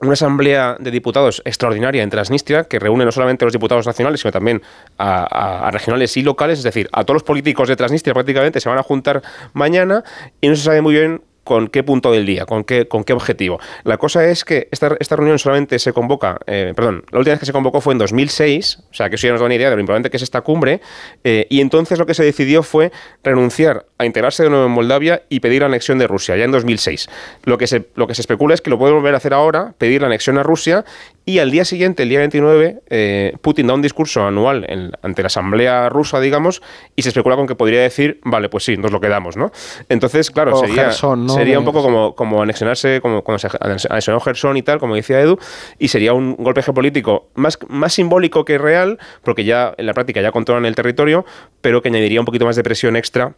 una 0.00 0.12
asamblea 0.12 0.76
de 0.78 0.90
diputados 0.90 1.42
extraordinaria 1.44 2.02
en 2.02 2.10
Transnistria 2.10 2.64
que 2.64 2.78
reúne 2.78 3.04
no 3.04 3.12
solamente 3.12 3.44
los 3.44 3.52
diputados 3.52 3.86
nacionales, 3.86 4.20
sino 4.20 4.32
también 4.32 4.62
a, 4.98 5.70
regionales 5.72 6.16
y 6.16 6.22
locales, 6.22 6.58
es 6.58 6.64
decir, 6.64 6.88
a 6.92 7.04
todos 7.04 7.16
los 7.16 7.22
políticos 7.22 7.68
de 7.68 7.76
Transnistria 7.76 8.14
prácticamente 8.14 8.60
se 8.60 8.68
van 8.68 8.78
a 8.78 8.82
juntar 8.82 9.22
mañana 9.52 10.04
y 10.40 10.48
no 10.48 10.56
se 10.56 10.62
sabe 10.62 10.82
muy 10.82 10.94
bien 10.94 11.22
con 11.46 11.68
qué 11.68 11.84
punto 11.84 12.10
del 12.10 12.26
día, 12.26 12.44
con 12.44 12.64
qué, 12.64 12.88
con 12.88 13.04
qué 13.04 13.12
objetivo. 13.12 13.60
La 13.84 13.98
cosa 13.98 14.26
es 14.26 14.44
que 14.44 14.66
esta, 14.72 14.96
esta 14.98 15.14
reunión 15.14 15.38
solamente 15.38 15.78
se 15.78 15.92
convoca, 15.92 16.40
eh, 16.46 16.72
perdón, 16.74 17.04
la 17.12 17.20
última 17.20 17.34
vez 17.34 17.40
que 17.40 17.46
se 17.46 17.52
convocó 17.52 17.80
fue 17.80 17.92
en 17.92 17.98
2006, 17.98 18.80
o 18.90 18.94
sea 18.94 19.08
que 19.08 19.14
eso 19.14 19.28
ya 19.28 19.32
nos 19.32 19.40
da 19.40 19.46
una 19.46 19.54
idea 19.54 19.70
de 19.70 19.76
lo 19.76 19.80
importante 19.80 20.10
que 20.10 20.16
es 20.16 20.24
esta 20.24 20.40
cumbre, 20.40 20.80
eh, 21.22 21.46
y 21.48 21.60
entonces 21.60 22.00
lo 22.00 22.04
que 22.04 22.14
se 22.14 22.24
decidió 22.24 22.64
fue 22.64 22.90
renunciar 23.22 23.86
a 23.96 24.06
integrarse 24.06 24.42
de 24.42 24.50
nuevo 24.50 24.66
en 24.66 24.72
Moldavia 24.72 25.22
y 25.28 25.38
pedir 25.38 25.60
la 25.60 25.66
anexión 25.66 25.98
de 25.98 26.08
Rusia, 26.08 26.36
ya 26.36 26.44
en 26.44 26.50
2006. 26.50 27.08
Lo 27.44 27.58
que 27.58 27.68
se, 27.68 27.86
lo 27.94 28.08
que 28.08 28.16
se 28.16 28.22
especula 28.22 28.52
es 28.52 28.60
que 28.60 28.70
lo 28.70 28.78
puede 28.78 28.92
volver 28.92 29.14
a 29.14 29.18
hacer 29.18 29.32
ahora, 29.32 29.72
pedir 29.78 30.00
la 30.00 30.08
anexión 30.08 30.38
a 30.38 30.42
Rusia, 30.42 30.84
y 31.28 31.40
al 31.40 31.50
día 31.50 31.64
siguiente, 31.64 32.04
el 32.04 32.08
día 32.08 32.20
29, 32.20 32.82
eh, 32.88 33.36
Putin 33.42 33.66
da 33.66 33.74
un 33.74 33.82
discurso 33.82 34.24
anual 34.24 34.94
ante 35.02 35.22
la 35.22 35.26
Asamblea 35.26 35.88
rusa, 35.88 36.20
digamos, 36.20 36.62
y 36.94 37.02
se 37.02 37.08
especula 37.08 37.34
con 37.34 37.48
que 37.48 37.56
podría 37.56 37.82
decir, 37.82 38.20
vale, 38.22 38.48
pues 38.48 38.62
sí, 38.62 38.76
nos 38.76 38.92
lo 38.92 39.00
quedamos, 39.00 39.36
¿no? 39.36 39.50
Entonces, 39.88 40.30
claro, 40.30 40.56
sería, 40.56 40.92
sería 40.92 41.58
un 41.58 41.64
poco 41.64 41.82
como, 41.82 42.14
como 42.14 42.42
anexionarse, 42.42 43.00
como 43.00 43.24
cuando 43.24 43.40
se 43.40 43.48
anexionó 43.60 44.20
Gerson 44.20 44.56
y 44.56 44.62
tal, 44.62 44.78
como 44.78 44.94
decía 44.94 45.20
Edu, 45.20 45.36
y 45.80 45.88
sería 45.88 46.12
un 46.12 46.36
golpe 46.36 46.62
geopolítico 46.62 47.26
más, 47.34 47.58
más 47.68 47.92
simbólico 47.92 48.44
que 48.44 48.56
real, 48.56 49.00
porque 49.24 49.42
ya 49.42 49.74
en 49.78 49.86
la 49.86 49.94
práctica 49.94 50.22
ya 50.22 50.30
controlan 50.30 50.64
el 50.64 50.76
territorio, 50.76 51.26
pero 51.60 51.82
que 51.82 51.88
añadiría 51.88 52.20
un 52.20 52.26
poquito 52.26 52.46
más 52.46 52.54
de 52.54 52.62
presión 52.62 52.94
extra 52.94 53.34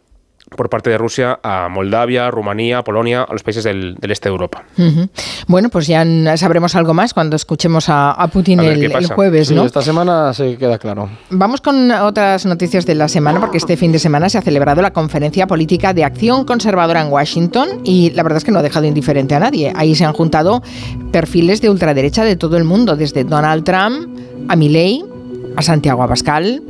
por 0.56 0.68
parte 0.70 0.90
de 0.90 0.98
Rusia 0.98 1.38
a 1.42 1.68
Moldavia, 1.68 2.30
Rumanía, 2.30 2.82
Polonia, 2.82 3.22
a 3.22 3.32
los 3.32 3.42
países 3.42 3.64
del, 3.64 3.96
este 4.02 4.28
de 4.28 4.32
Europa. 4.32 4.64
Bueno, 5.46 5.68
pues 5.68 5.86
ya 5.86 6.04
sabremos 6.36 6.74
algo 6.74 6.94
más 6.94 7.14
cuando 7.14 7.36
escuchemos 7.36 7.86
a, 7.88 8.28
Putin 8.32 8.60
el, 8.60 9.06
jueves, 9.06 9.50
¿no? 9.50 9.64
esta 9.64 9.82
semana 9.82 10.32
se 10.34 10.56
queda 10.56 10.78
claro. 10.78 11.08
Vamos 11.30 11.60
con 11.60 11.90
otras 11.90 12.46
noticias 12.46 12.86
de 12.86 12.94
la 12.94 13.08
semana, 13.08 13.40
porque 13.40 13.58
este 13.58 13.76
fin 13.76 13.92
de 13.92 13.98
semana 13.98 14.28
se 14.28 14.38
ha 14.38 14.42
celebrado 14.42 14.82
la 14.82 14.92
conferencia 14.92 15.46
política 15.46 15.94
de 15.94 16.04
acción 16.04 16.44
conservadora 16.44 17.00
en 17.00 17.08
Washington 17.08 17.80
y 17.84 18.10
la 18.10 18.22
verdad 18.22 18.38
es 18.38 18.44
que 18.44 18.50
no 18.50 18.58
ha 18.58 18.62
dejado 18.62 18.86
indiferente 18.86 19.34
a 19.34 19.40
nadie. 19.40 19.72
Ahí 19.76 19.94
se 19.94 20.04
han 20.04 20.12
juntado 20.12 20.62
perfiles 21.12 21.60
de 21.60 21.70
ultraderecha 21.70 22.24
de 22.24 22.36
todo 22.36 22.56
el 22.56 22.64
mundo, 22.64 22.96
desde 22.96 23.24
Donald 23.24 23.64
Trump 23.64 24.18
a 24.48 24.56
Milley, 24.56 25.04
a 25.56 25.62
Santiago 25.62 26.02
Abascal, 26.02 26.62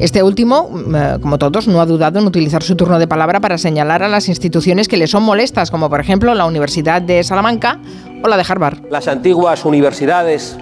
este 0.00 0.22
último, 0.22 0.70
eh, 0.94 1.18
como 1.20 1.36
todos, 1.36 1.68
no 1.68 1.82
ha 1.82 1.84
dudado 1.84 2.18
en 2.18 2.26
utilizar 2.26 2.62
su 2.62 2.74
turno 2.74 2.98
de 2.98 3.06
palabra 3.06 3.38
para 3.38 3.58
señalar 3.58 4.02
a 4.02 4.08
las 4.08 4.28
instituciones 4.28 4.88
que 4.88 4.96
le 4.96 5.06
son 5.06 5.22
molestas, 5.22 5.70
como 5.70 5.90
por 5.90 6.00
ejemplo 6.00 6.34
la 6.34 6.46
Universidad 6.46 7.02
de 7.02 7.22
Salamanca 7.22 7.78
o 8.24 8.26
la 8.26 8.38
de 8.38 8.44
Harvard. 8.48 8.78
Las 8.90 9.08
antiguas 9.08 9.66
universidades, 9.66 10.56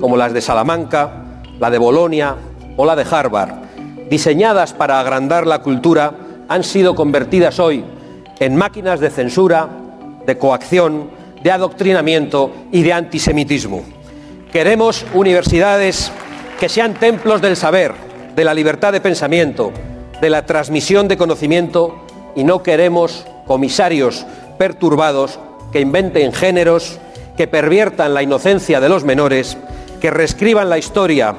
como 0.00 0.16
las 0.16 0.32
de 0.32 0.40
Salamanca, 0.40 1.42
la 1.60 1.70
de 1.70 1.78
Bolonia 1.78 2.34
o 2.76 2.84
la 2.84 2.96
de 2.96 3.06
Harvard, 3.08 3.52
diseñadas 4.10 4.72
para 4.72 4.98
agrandar 4.98 5.46
la 5.46 5.62
cultura, 5.62 6.12
han 6.48 6.64
sido 6.64 6.96
convertidas 6.96 7.60
hoy 7.60 7.84
en 8.40 8.56
máquinas 8.56 8.98
de 8.98 9.10
censura, 9.10 9.68
de 10.26 10.36
coacción, 10.36 11.10
de 11.44 11.52
adoctrinamiento 11.52 12.50
y 12.72 12.82
de 12.82 12.92
antisemitismo. 12.92 13.82
Queremos 14.52 15.06
universidades 15.14 16.10
que 16.58 16.68
sean 16.68 16.94
templos 16.94 17.40
del 17.40 17.54
saber 17.54 18.09
de 18.34 18.44
la 18.44 18.54
libertad 18.54 18.92
de 18.92 19.00
pensamiento, 19.00 19.72
de 20.20 20.30
la 20.30 20.46
transmisión 20.46 21.08
de 21.08 21.16
conocimiento 21.16 22.04
y 22.34 22.44
no 22.44 22.62
queremos 22.62 23.26
comisarios 23.46 24.26
perturbados 24.58 25.38
que 25.72 25.80
inventen 25.80 26.32
géneros, 26.32 26.98
que 27.36 27.46
perviertan 27.46 28.14
la 28.14 28.22
inocencia 28.22 28.80
de 28.80 28.88
los 28.88 29.04
menores, 29.04 29.56
que 30.00 30.10
reescriban 30.10 30.68
la 30.68 30.78
historia 30.78 31.34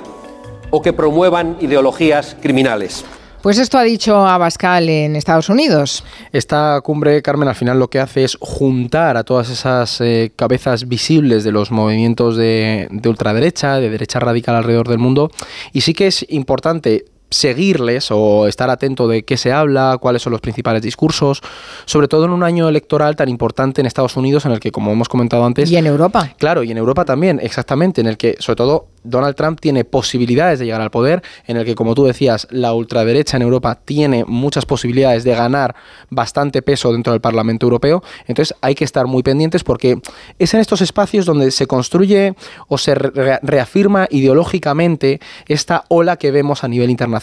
o 0.69 0.81
que 0.81 0.93
promuevan 0.93 1.57
ideologías 1.59 2.35
criminales. 2.41 3.05
Pues 3.41 3.57
esto 3.57 3.79
ha 3.79 3.83
dicho 3.83 4.27
Abascal 4.27 4.87
en 4.87 5.15
Estados 5.15 5.49
Unidos. 5.49 6.03
Esta 6.31 6.79
cumbre, 6.81 7.23
Carmen, 7.23 7.47
al 7.47 7.55
final 7.55 7.79
lo 7.79 7.89
que 7.89 7.99
hace 7.99 8.23
es 8.23 8.37
juntar 8.39 9.17
a 9.17 9.23
todas 9.23 9.49
esas 9.49 9.99
eh, 9.99 10.31
cabezas 10.35 10.87
visibles 10.87 11.43
de 11.43 11.51
los 11.51 11.71
movimientos 11.71 12.37
de, 12.37 12.87
de 12.91 13.09
ultraderecha, 13.09 13.77
de 13.77 13.89
derecha 13.89 14.19
radical 14.19 14.55
alrededor 14.55 14.87
del 14.87 14.99
mundo. 14.99 15.31
Y 15.73 15.81
sí 15.81 15.95
que 15.95 16.05
es 16.05 16.23
importante 16.29 17.05
seguirles 17.31 18.09
o 18.11 18.45
estar 18.47 18.69
atento 18.69 19.07
de 19.07 19.23
qué 19.23 19.37
se 19.37 19.51
habla, 19.51 19.97
cuáles 19.99 20.21
son 20.21 20.31
los 20.31 20.41
principales 20.41 20.81
discursos, 20.81 21.41
sobre 21.85 22.07
todo 22.07 22.25
en 22.25 22.31
un 22.31 22.43
año 22.43 22.69
electoral 22.69 23.15
tan 23.15 23.29
importante 23.29 23.81
en 23.81 23.87
Estados 23.87 24.17
Unidos 24.17 24.45
en 24.45 24.51
el 24.51 24.59
que, 24.59 24.71
como 24.71 24.91
hemos 24.91 25.09
comentado 25.09 25.45
antes... 25.45 25.71
Y 25.71 25.77
en 25.77 25.87
Europa. 25.87 26.33
Claro, 26.37 26.61
y 26.63 26.71
en 26.71 26.77
Europa 26.77 27.05
también, 27.05 27.39
exactamente, 27.41 28.01
en 28.01 28.07
el 28.07 28.17
que, 28.17 28.35
sobre 28.39 28.57
todo, 28.57 28.87
Donald 29.03 29.35
Trump 29.35 29.59
tiene 29.59 29.85
posibilidades 29.85 30.59
de 30.59 30.65
llegar 30.65 30.81
al 30.81 30.91
poder, 30.91 31.23
en 31.47 31.57
el 31.57 31.65
que, 31.65 31.73
como 31.73 31.95
tú 31.95 32.03
decías, 32.03 32.47
la 32.51 32.73
ultraderecha 32.73 33.37
en 33.37 33.43
Europa 33.43 33.79
tiene 33.83 34.25
muchas 34.25 34.65
posibilidades 34.65 35.23
de 35.23 35.33
ganar 35.33 35.75
bastante 36.09 36.61
peso 36.61 36.91
dentro 36.91 37.13
del 37.13 37.21
Parlamento 37.21 37.65
Europeo. 37.65 38.03
Entonces 38.27 38.55
hay 38.61 38.75
que 38.75 38.83
estar 38.83 39.07
muy 39.07 39.23
pendientes 39.23 39.63
porque 39.63 39.99
es 40.37 40.53
en 40.53 40.59
estos 40.59 40.81
espacios 40.81 41.25
donde 41.25 41.49
se 41.51 41.65
construye 41.65 42.35
o 42.67 42.77
se 42.77 42.93
reafirma 42.93 44.07
ideológicamente 44.11 45.19
esta 45.47 45.85
ola 45.87 46.17
que 46.17 46.31
vemos 46.31 46.63
a 46.63 46.67
nivel 46.67 46.89
internacional. 46.89 47.20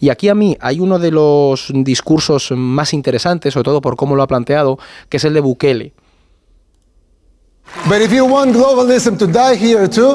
Y 0.00 0.08
aquí 0.08 0.28
a 0.28 0.34
mí 0.34 0.56
hay 0.60 0.80
uno 0.80 0.98
de 0.98 1.10
los 1.10 1.70
discursos 1.74 2.52
más 2.52 2.92
interesantes, 2.92 3.54
sobre 3.54 3.64
todo 3.64 3.80
por 3.80 3.96
cómo 3.96 4.16
lo 4.16 4.22
ha 4.22 4.26
planteado, 4.26 4.78
que 5.08 5.16
es 5.16 5.24
el 5.24 5.34
de 5.34 5.40
Bukele 5.40 5.92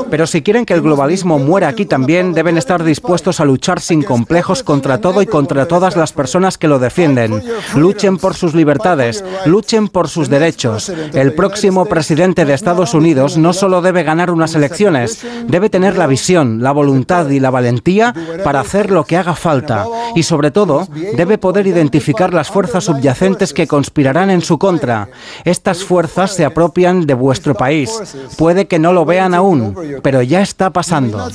pero 0.09 0.25
si 0.25 0.41
quieren 0.41 0.65
que 0.65 0.73
el 0.73 0.81
globalismo 0.81 1.37
muera 1.37 1.67
aquí 1.67 1.85
también, 1.85 2.33
deben 2.33 2.57
estar 2.57 2.83
dispuestos 2.83 3.39
a 3.39 3.45
luchar 3.45 3.81
sin 3.81 4.03
complejos 4.03 4.63
contra 4.63 4.99
todo 4.99 5.21
y 5.21 5.27
contra 5.27 5.67
todas 5.67 5.95
las 5.95 6.13
personas 6.13 6.57
que 6.57 6.67
lo 6.67 6.79
defienden. 6.79 7.43
Luchen 7.75 8.17
por 8.17 8.35
sus 8.35 8.55
libertades, 8.55 9.23
luchen 9.45 9.89
por 9.89 10.07
sus 10.07 10.29
derechos. 10.29 10.89
El 11.13 11.33
próximo 11.33 11.85
presidente 11.85 12.45
de 12.45 12.53
Estados 12.53 12.93
Unidos 12.93 13.37
no 13.37 13.53
solo 13.53 13.81
debe 13.81 14.03
ganar 14.03 14.31
unas 14.31 14.55
elecciones, 14.55 15.25
debe 15.47 15.69
tener 15.69 15.97
la 15.97 16.07
visión, 16.07 16.63
la 16.63 16.71
voluntad 16.71 17.29
y 17.29 17.39
la 17.39 17.49
valentía 17.49 18.13
para 18.43 18.61
hacer 18.61 18.91
lo 18.91 19.03
que 19.03 19.17
haga 19.17 19.35
falta. 19.35 19.85
Y 20.15 20.23
sobre 20.23 20.51
todo, 20.51 20.87
debe 21.15 21.37
poder 21.37 21.67
identificar 21.67 22.33
las 22.33 22.49
fuerzas 22.49 22.85
subyacentes 22.85 23.53
que 23.53 23.67
conspirarán 23.67 24.29
en 24.29 24.41
su 24.41 24.57
contra. 24.57 25.09
Estas 25.43 25.83
fuerzas 25.83 26.33
se 26.33 26.45
apropian 26.45 27.05
de 27.05 27.13
vuestro 27.13 27.46
país. 27.55 27.91
Puede 28.37 28.67
que 28.67 28.79
no 28.79 28.93
lo 28.93 29.05
vean 29.05 29.33
aún, 29.33 29.75
pero 30.03 30.21
ya 30.21 30.41
está 30.41 30.71
pasando. 30.71 31.27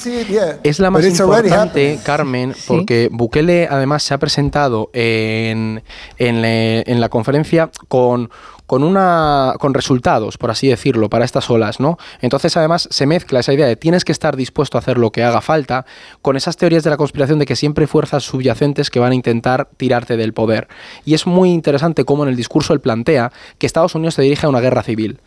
Es 0.62 0.78
la 0.78 0.90
más 0.90 1.04
importante, 1.04 1.98
Carmen, 2.02 2.54
porque 2.66 3.08
Bukele 3.10 3.68
además 3.70 4.02
se 4.02 4.14
ha 4.14 4.18
presentado 4.18 4.90
en, 4.92 5.82
en, 6.18 7.00
la 7.00 7.08
conferencia 7.08 7.70
con 7.88 8.30
con 8.72 8.84
una 8.84 9.54
con 9.58 9.74
resultados, 9.74 10.38
por 10.38 10.50
así 10.50 10.66
decirlo, 10.66 11.10
para 11.10 11.26
estas 11.26 11.50
olas, 11.50 11.78
¿no? 11.78 11.98
Entonces, 12.22 12.56
además 12.56 12.88
se 12.90 13.04
mezcla 13.04 13.40
esa 13.40 13.52
idea 13.52 13.66
de 13.66 13.76
tienes 13.76 14.02
que 14.02 14.12
estar 14.12 14.34
dispuesto 14.34 14.78
a 14.78 14.80
hacer 14.80 14.96
lo 14.96 15.12
que 15.12 15.22
haga 15.22 15.42
falta 15.42 15.84
con 16.22 16.38
esas 16.38 16.56
teorías 16.56 16.82
de 16.82 16.88
la 16.88 16.96
conspiración 16.96 17.38
de 17.38 17.44
que 17.44 17.54
siempre 17.54 17.82
hay 17.82 17.88
fuerzas 17.88 18.24
subyacentes 18.24 18.88
que 18.88 18.98
van 18.98 19.12
a 19.12 19.14
intentar 19.14 19.68
tirarte 19.76 20.16
del 20.16 20.32
poder. 20.32 20.68
Y 21.04 21.12
es 21.12 21.26
muy 21.26 21.50
interesante 21.50 22.06
cómo 22.06 22.22
en 22.22 22.30
el 22.30 22.36
discurso 22.36 22.72
él 22.72 22.80
plantea 22.80 23.30
que 23.58 23.66
Estados 23.66 23.94
Unidos 23.94 24.14
se 24.14 24.22
dirige 24.22 24.46
a 24.46 24.48
una 24.48 24.60
guerra 24.60 24.82
civil 24.82 25.20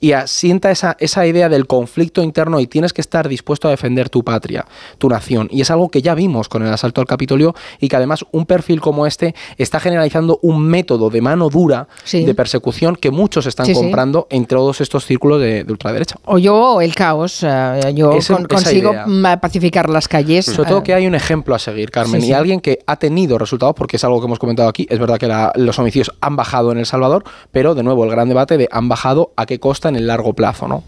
y 0.00 0.12
asienta 0.12 0.70
esa, 0.70 0.96
esa 1.00 1.26
idea 1.26 1.48
del 1.48 1.66
conflicto 1.66 2.22
interno 2.22 2.60
y 2.60 2.66
tienes 2.66 2.92
que 2.92 3.00
estar 3.00 3.28
dispuesto 3.28 3.68
a 3.68 3.70
defender 3.70 4.08
tu 4.08 4.22
patria, 4.22 4.66
tu 4.98 5.08
nación. 5.08 5.48
Y 5.50 5.60
es 5.60 5.70
algo 5.70 5.90
que 5.90 6.02
ya 6.02 6.14
vimos 6.14 6.48
con 6.48 6.62
el 6.62 6.72
asalto 6.72 7.00
al 7.00 7.06
Capitolio 7.06 7.54
y 7.80 7.88
que 7.88 7.96
además 7.96 8.24
un 8.32 8.46
perfil 8.46 8.80
como 8.80 9.06
este 9.06 9.34
está 9.56 9.80
generalizando 9.80 10.38
un 10.42 10.62
método 10.62 11.10
de 11.10 11.20
mano 11.20 11.48
dura 11.48 11.88
de 12.12 12.34
persecución 12.34 12.96
que 12.96 13.10
muchos 13.10 13.46
están 13.46 13.72
comprando 13.72 14.26
en 14.30 14.46
todos 14.46 14.80
estos 14.80 15.04
círculos 15.04 15.40
de, 15.40 15.64
ultraderecha. 15.68 16.16
O 16.24 16.38
yo 16.38 16.80
el 16.80 16.94
caos, 16.94 17.42
eh, 17.42 17.92
yo 17.94 18.10
consigo 18.48 18.94
pacificar 19.40 19.90
las 19.90 20.08
calles. 20.08 20.46
Sobre 20.46 20.68
todo 20.68 20.82
que 20.82 20.94
hay 20.94 21.06
un 21.06 21.14
ejemplo 21.14 21.54
a 21.54 21.58
seguir, 21.58 21.90
Carmen, 21.90 22.22
y 22.22 22.32
alguien 22.32 22.60
que 22.60 22.80
ha 22.86 22.96
tenido 22.96 23.38
resultados, 23.38 23.74
porque 23.74 23.96
es 23.96 24.04
algo 24.04 24.20
que 24.20 24.26
hemos 24.26 24.38
comentado 24.38 24.68
aquí, 24.68 24.86
es 24.90 24.98
verdad 24.98 25.18
que 25.18 25.28
los 25.60 25.78
homicidios 25.78 26.12
han 26.20 26.36
bajado 26.36 26.72
en 26.72 26.78
El 26.78 26.86
Salvador, 26.86 27.24
pero 27.52 27.74
de 27.74 27.82
nuevo 27.82 28.04
el 28.04 28.10
gran 28.10 28.28
debate 28.28 28.56
de 28.56 28.68
han 28.70 28.88
bajado 28.88 29.32
a 29.36 29.46
qué 29.46 29.58
costa 29.58 29.87
en 29.88 29.96
el 29.96 30.06
largo 30.06 30.32
plazo, 30.32 30.68
¿no? 30.68 30.82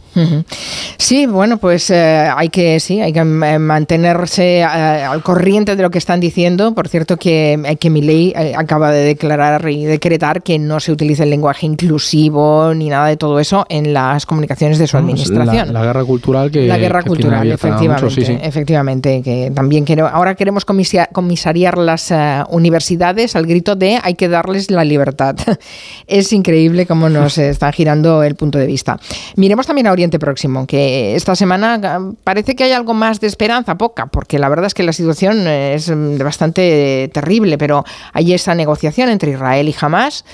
Sí, 0.96 1.26
bueno, 1.26 1.58
pues 1.58 1.90
eh, 1.90 2.30
hay 2.34 2.48
que 2.48 2.80
sí, 2.80 3.00
hay 3.00 3.12
que 3.12 3.20
eh, 3.20 3.24
mantenerse 3.24 4.58
eh, 4.58 4.64
al 4.64 5.22
corriente 5.22 5.76
de 5.76 5.82
lo 5.82 5.90
que 5.90 5.98
están 5.98 6.20
diciendo. 6.20 6.74
Por 6.74 6.88
cierto, 6.88 7.16
que, 7.16 7.76
que 7.78 7.90
mi 7.90 8.02
ley 8.02 8.34
acaba 8.56 8.90
de 8.90 9.04
declarar 9.04 9.68
y 9.68 9.84
decretar 9.84 10.42
que 10.42 10.58
no 10.58 10.80
se 10.80 10.92
utilice 10.92 11.22
el 11.22 11.30
lenguaje 11.30 11.66
inclusivo 11.66 12.74
ni 12.74 12.88
nada 12.88 13.06
de 13.06 13.16
todo 13.16 13.38
eso 13.40 13.66
en 13.68 13.92
las 13.92 14.26
comunicaciones 14.26 14.78
de 14.78 14.86
su 14.86 14.96
administración. 14.96 15.72
La, 15.72 15.82
guerra 15.82 16.04
cultural 16.04 16.50
que 16.50 16.66
la 16.66 16.78
guerra 16.78 17.02
cultural, 17.02 17.50
efectivamente, 17.50 18.38
efectivamente, 18.42 19.22
que 19.22 19.52
también 19.54 19.84
ahora 20.12 20.34
queremos 20.34 20.64
comisariar 20.64 21.78
las 21.78 22.12
universidades 22.50 23.36
al 23.36 23.46
grito 23.46 23.76
de 23.76 23.98
hay 24.02 24.14
que 24.14 24.28
darles 24.28 24.70
la 24.70 24.84
libertad. 24.84 25.36
es 26.06 26.32
increíble 26.32 26.86
cómo 26.86 27.08
nos 27.08 27.38
está 27.38 27.72
girando 27.72 28.22
el 28.22 28.34
punto 28.34 28.58
de 28.58 28.66
vista. 28.66 28.89
Miremos 29.36 29.66
también 29.66 29.86
a 29.86 29.92
Oriente 29.92 30.18
Próximo, 30.18 30.66
que 30.66 31.14
esta 31.14 31.34
semana 31.36 31.80
ah, 31.82 32.12
parece 32.24 32.54
que 32.56 32.64
hay 32.64 32.72
algo 32.72 32.94
más 32.94 33.20
de 33.20 33.26
esperanza, 33.26 33.76
poca, 33.76 34.06
porque 34.06 34.38
la 34.38 34.48
verdad 34.48 34.66
es 34.66 34.74
que 34.74 34.82
la 34.82 34.92
situación 34.92 35.46
es 35.46 35.90
mm, 35.90 36.18
bastante 36.18 37.10
terrible, 37.12 37.58
pero 37.58 37.84
hay 38.12 38.34
esa 38.34 38.54
negociación 38.54 39.08
entre 39.08 39.32
Israel 39.32 39.68
y 39.68 39.74
Hamas 39.80 40.24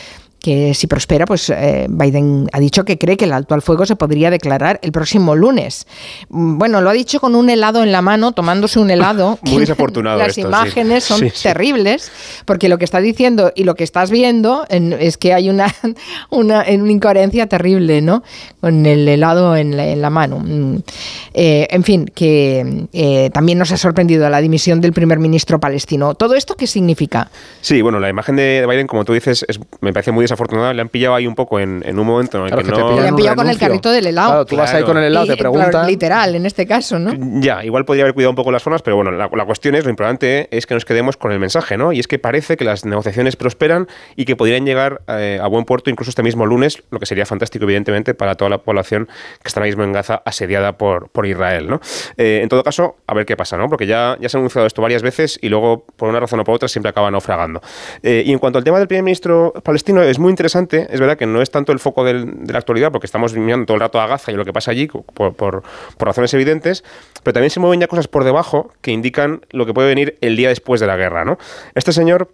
que 0.41 0.75
si 0.75 0.87
prospera, 0.87 1.27
pues 1.27 1.51
eh, 1.51 1.87
Biden 1.89 2.49
ha 2.53 2.61
dicho 2.61 2.85
que 2.85 2.99
cree 2.99 3.17
que 3.17 3.25
el 3.25 3.33
alto 3.33 3.55
al 3.55 3.63
fuego 3.63 3.87
se 3.87 3.97
podría 3.97 4.31
declarar 4.31 4.79
el 4.83 4.93
próximo 4.93 5.35
lunes. 5.35 5.87
Mm, 6.29 6.59
bueno, 6.59 6.81
lo 6.81 6.91
ha 6.91 6.93
dicho 6.93 7.21
con 7.21 7.35
un 7.35 7.51
helado 7.51 7.83
en 7.83 7.93
la 7.93 8.03
mano, 8.03 8.33
tomándose 8.33 8.79
un 8.79 8.91
helado. 8.91 9.39
Muy 9.43 9.61
desafortunado. 9.61 10.19
Las 10.27 10.39
imágenes 10.39 11.05
son 11.05 11.31
terribles, 11.43 12.11
porque 12.45 12.69
lo 12.69 12.79
que 12.79 12.85
está 12.85 13.01
diciendo 13.01 13.53
y 13.55 13.65
lo 13.65 13.75
que 13.75 13.85
estás 13.85 14.11
viendo 14.11 14.67
es 14.69 15.17
que 15.17 15.35
hay 15.35 15.51
una, 15.51 15.75
una, 16.31 16.69
incoherencia 16.71 17.47
terrible, 17.47 18.01
¿no? 18.01 18.23
Con 18.61 18.87
el 18.87 19.09
helado 19.09 19.57
en 19.57 19.77
la, 20.01 20.11
mano. 20.11 20.39
Mm, 20.39 20.77
eh, 21.35 21.67
en 21.71 21.83
fin, 21.83 22.07
que 22.15 22.87
eh, 22.93 23.31
también 23.33 23.59
nos 23.59 23.73
ha 23.73 23.77
sorprendido 23.77 24.29
la 24.29 24.41
dimisión 24.41 24.81
del 24.81 24.93
primer 24.93 25.19
ministro 25.19 25.59
palestino. 25.59 26.15
¿Todo 26.15 26.35
esto 26.35 26.55
qué 26.57 26.67
significa? 26.67 27.31
Sí, 27.61 27.83
bueno, 27.83 27.99
la 27.99 28.09
imagen 28.09 28.37
de 28.37 28.67
Biden, 28.69 28.87
como 28.87 29.05
tú 29.05 29.13
dices, 29.13 29.45
me 29.81 29.93
parece 29.93 30.13
muy 30.13 30.26
desafortunada 30.27 30.47
afortunado 30.47 30.73
le 30.75 30.83
han 30.83 30.89
pillado 30.89 31.15
ahí 31.15 31.27
un 31.27 31.35
poco 31.35 31.59
en, 31.59 31.83
un 31.87 32.07
momento 32.07 32.39
en 32.39 32.53
el 32.53 32.63
que, 32.63 32.71
no... 32.71 33.01
Le 33.01 33.09
han 33.09 33.17
pillado 33.17 33.37
con 33.37 33.49
el 33.49 33.59
carrito 33.59 33.91
del 33.91 34.07
helado. 34.07 34.31
Claro, 34.31 34.47
tú 34.47 34.57
vas 34.57 34.73
ahí 34.75 34.85
con 34.85 34.97
el 34.99 35.05
helado, 35.05 35.27
te 35.27 35.37
preguntan... 35.37 35.87
Literal, 35.87 36.35
en 36.35 36.47
este 36.47 36.67
caso, 36.67 36.99
¿no? 36.99 37.13
Ya, 37.41 37.65
igual 37.65 37.85
podría 37.85 38.05
haber 38.05 38.15
cuidado 38.15 38.31
un 38.31 38.37
poco 38.37 38.53
las 38.53 38.63
zonas, 38.63 38.83
pero 38.83 38.97
bueno, 38.97 39.11
la, 39.11 39.47
cuestión 39.47 39.75
es, 39.75 39.85
lo 39.85 39.91
importante 39.91 40.49
es 40.57 40.67
que 40.67 40.75
nos 40.75 40.85
quedemos 40.85 41.17
con 41.17 41.33
el 41.33 41.39
mensaje, 41.39 41.77
¿no? 41.77 41.93
Y 41.93 42.01
es 42.01 42.09
que 42.09 42.19
parece 42.19 42.57
que 42.57 42.65
las 42.65 42.85
negociaciones 42.85 43.37
prosperan 43.37 43.89
y 44.17 44.25
que 44.25 44.37
podrían 44.37 44.65
llegar 44.67 45.03
eh, 45.09 45.39
a 45.41 45.47
buen 45.49 45.65
puerto 45.65 45.91
incluso 45.91 46.11
este 46.11 46.23
mismo 46.23 46.47
lunes, 46.47 46.83
lo 46.91 46.99
que 46.99 47.07
sería 47.07 47.27
fantástico, 47.27 47.65
evidentemente, 47.65 48.15
para 48.15 48.35
toda 48.35 48.51
la 48.51 48.59
población 48.59 49.07
que 49.43 49.49
está 49.49 49.61
ahora 49.61 49.69
mismo 49.69 49.85
en 49.85 49.93
Gaza 49.93 50.23
asediada 50.25 50.77
por, 50.77 51.09
por 51.11 51.27
Israel, 51.27 51.69
¿no? 51.69 51.81
Eh, 52.17 52.41
en 52.43 52.49
todo 52.49 52.63
caso, 52.63 52.97
a 53.07 53.15
ver 53.15 53.27
qué 53.27 53.37
pasa, 53.37 53.57
¿no? 53.57 53.69
Porque 53.69 53.87
ya, 53.87 54.17
ya 54.21 54.29
se 54.29 54.37
ha 54.37 54.41
anunciado 54.41 54.67
esto 54.67 54.83
varias 54.83 55.03
veces 55.03 55.39
y 55.41 55.49
luego, 55.49 55.85
por 55.97 56.09
una 56.09 56.21
razón 56.21 56.41
o 56.41 56.45
por 56.45 56.55
otra, 56.55 56.69
siempre 56.69 56.91
acaba 56.91 57.11
naufragando. 57.11 57.61
Eh, 58.03 58.23
y 58.27 58.33
en 58.33 58.39
cuanto 58.39 58.59
al 58.59 58.65
tema 58.65 58.79
del 58.79 58.89
primer 58.89 59.05
ministro 59.05 59.53
palestino, 59.63 60.03
es 60.03 60.16
muy 60.19 60.31
interesante, 60.31 60.87
es 60.91 61.01
verdad 61.01 61.17
que 61.17 61.27
no 61.27 61.43
es 61.43 61.51
tanto 61.51 61.73
el 61.73 61.79
foco 61.79 62.05
de 62.05 62.15
la 62.15 62.59
actualidad, 62.59 62.93
porque 62.93 63.07
estamos 63.07 63.35
mirando 63.35 63.67
todo 63.67 63.77
el 63.77 63.81
rato 63.81 64.01
a 64.01 64.07
Gaza 64.07 64.33
y 64.33 64.35
lo 64.35 64.45
que 64.45 64.53
pasa 64.53 64.71
allí 64.71 64.87
por, 64.87 65.35
por, 65.35 65.63
razones 65.99 66.33
evidentes, 66.35 66.85
pero 67.23 67.35
también 67.35 67.51
se 67.51 67.61
mueven 67.61 67.81
ya 67.81 67.89
cosas 67.89 68.09
por 68.09 68.25
debajo 68.25 68.71
que 68.81 68.93
indican 68.93 69.41
lo 69.51 69.67
que 69.67 69.75
puede 69.75 69.89
venir 69.89 70.19
el 70.21 70.37
día 70.37 70.49
después 70.49 70.81
de 70.81 70.87
la 70.87 70.97
guerra. 70.97 71.25
¿no? 71.25 71.39
Este 71.75 71.93
señor 71.93 72.29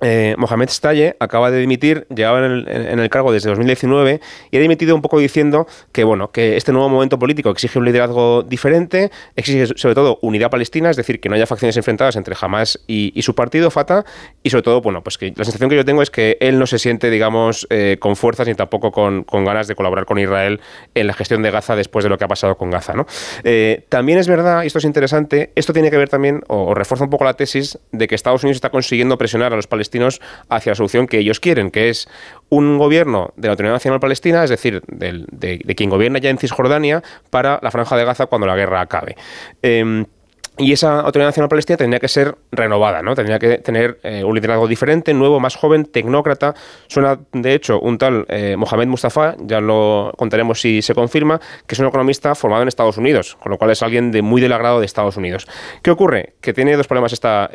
eh, 0.00 0.34
Mohamed 0.36 0.68
Staye 0.68 1.16
acaba 1.20 1.50
de 1.50 1.58
dimitir, 1.58 2.06
llegaba 2.14 2.44
en 2.44 2.98
el, 2.98 3.08
cargo 3.08 3.32
desde 3.32 3.48
2019 3.48 4.20
y 4.50 4.56
ha 4.56 4.60
dimitido 4.60 4.94
un 4.94 5.00
poco 5.00 5.18
diciendo 5.18 5.66
que 5.92 6.04
bueno 6.04 6.30
que 6.32 6.56
este 6.56 6.72
nuevo 6.72 6.88
momento 6.88 7.18
político 7.18 7.50
exige 7.50 7.78
un 7.78 7.86
liderazgo 7.86 8.42
diferente, 8.42 9.10
exige 9.36 9.66
sobre 9.66 9.94
todo 9.94 10.18
unidad 10.20 10.50
palestina, 10.50 10.90
es 10.90 10.96
decir, 10.96 11.18
que 11.18 11.28
no 11.28 11.34
haya 11.34 11.46
facciones 11.46 11.76
enfrentadas 11.76 12.16
entre 12.16 12.36
Hamas 12.38 12.78
y, 12.86 13.14
su 13.26 13.34
partido 13.34 13.72
Fatah 13.72 14.04
y 14.44 14.50
sobre 14.50 14.62
todo 14.62 14.80
bueno 14.82 15.02
pues 15.02 15.18
que 15.18 15.32
la 15.34 15.44
sensación 15.44 15.68
que 15.68 15.74
yo 15.74 15.84
tengo 15.84 16.00
es 16.00 16.10
que 16.10 16.36
él 16.40 16.60
no 16.60 16.66
se 16.66 16.78
siente 16.78 17.10
digamos 17.10 17.66
eh, 17.70 17.96
con 17.98 18.14
fuerzas 18.14 18.46
ni 18.46 18.54
tampoco 18.54 18.92
con, 18.92 19.24
ganas 19.44 19.66
de 19.66 19.74
colaborar 19.74 20.04
con 20.04 20.18
Israel 20.18 20.60
en 20.94 21.06
la 21.08 21.14
gestión 21.14 21.42
de 21.42 21.50
Gaza 21.50 21.74
después 21.74 22.04
de 22.04 22.08
lo 22.08 22.18
que 22.18 22.24
ha 22.24 22.28
pasado 22.28 22.56
con 22.56 22.70
Gaza. 22.70 22.92
¿no? 22.92 23.06
Eh, 23.42 23.84
también 23.88 24.18
es 24.18 24.28
verdad 24.28 24.62
y 24.62 24.68
esto 24.68 24.78
es 24.78 24.84
interesante, 24.84 25.50
esto 25.56 25.72
tiene 25.72 25.90
que 25.90 25.96
ver 25.96 26.08
también 26.08 26.42
o 26.46 26.74
refuerza 26.74 27.04
un 27.04 27.10
poco 27.10 27.24
la 27.24 27.34
tesis 27.34 27.78
de 27.90 28.06
que 28.06 28.14
Estados 28.14 28.44
Unidos 28.44 28.58
está 28.58 28.70
consiguiendo 28.70 29.18
presionar 29.18 29.52
a 29.52 29.56
los 29.56 29.66
palestinos 29.66 29.85
hacia 30.48 30.72
la 30.72 30.76
solución 30.76 31.06
que 31.06 31.18
ellos 31.18 31.40
quieren, 31.40 31.70
que 31.70 31.88
es 31.88 32.08
un 32.48 32.78
gobierno 32.78 33.32
de 33.36 33.48
la 33.48 33.52
Autoridad 33.52 33.74
Nacional 33.74 34.00
Palestina, 34.00 34.44
es 34.44 34.50
decir, 34.50 34.82
de, 34.86 35.74
quien 35.76 35.90
gobierna 35.90 36.18
ya 36.18 36.30
en 36.30 36.38
Cisjordania, 36.38 37.02
para 37.30 37.58
la 37.62 37.70
Franja 37.70 37.96
de 37.96 38.04
Gaza 38.04 38.26
cuando 38.26 38.46
la 38.46 38.56
guerra 38.56 38.80
acabe. 38.80 39.16
Em, 39.62 40.06
y 40.58 40.72
esa 40.72 41.00
Autoridad 41.00 41.28
Nacional 41.28 41.48
Palestina 41.48 41.76
tendría 41.76 42.00
que 42.00 42.08
ser 42.08 42.36
renovada, 42.50 43.02
¿no? 43.02 43.14
Tendría 43.14 43.38
que 43.38 43.58
tener 43.58 43.98
eh, 44.02 44.24
un 44.24 44.34
liderazgo 44.34 44.66
diferente, 44.66 45.12
nuevo, 45.12 45.38
más 45.40 45.56
joven, 45.56 45.84
tecnócrata. 45.84 46.54
Suena, 46.86 47.18
de 47.32 47.54
hecho, 47.54 47.80
un 47.80 47.98
tal 47.98 48.24
eh, 48.28 48.56
Mohamed 48.56 48.86
Mustafa, 48.86 49.36
ya 49.38 49.60
lo 49.60 50.12
contaremos 50.16 50.60
si 50.60 50.82
se 50.82 50.94
confirma, 50.94 51.40
que 51.66 51.74
es 51.74 51.78
un 51.78 51.86
economista 51.86 52.34
formado 52.34 52.62
en 52.62 52.68
Estados 52.68 52.96
Unidos, 52.96 53.36
con 53.42 53.52
lo 53.52 53.58
cual 53.58 53.70
es 53.70 53.82
alguien 53.82 54.10
de 54.10 54.22
muy 54.22 54.40
del 54.40 54.52
agrado 54.52 54.80
de 54.80 54.86
Estados 54.86 55.16
Unidos. 55.16 55.46
¿Qué 55.82 55.90
ocurre? 55.90 56.34
Que 56.40 56.52
tiene 56.52 56.76
dos 56.76 56.86
problemas 56.86 57.12
esta, 57.12 57.50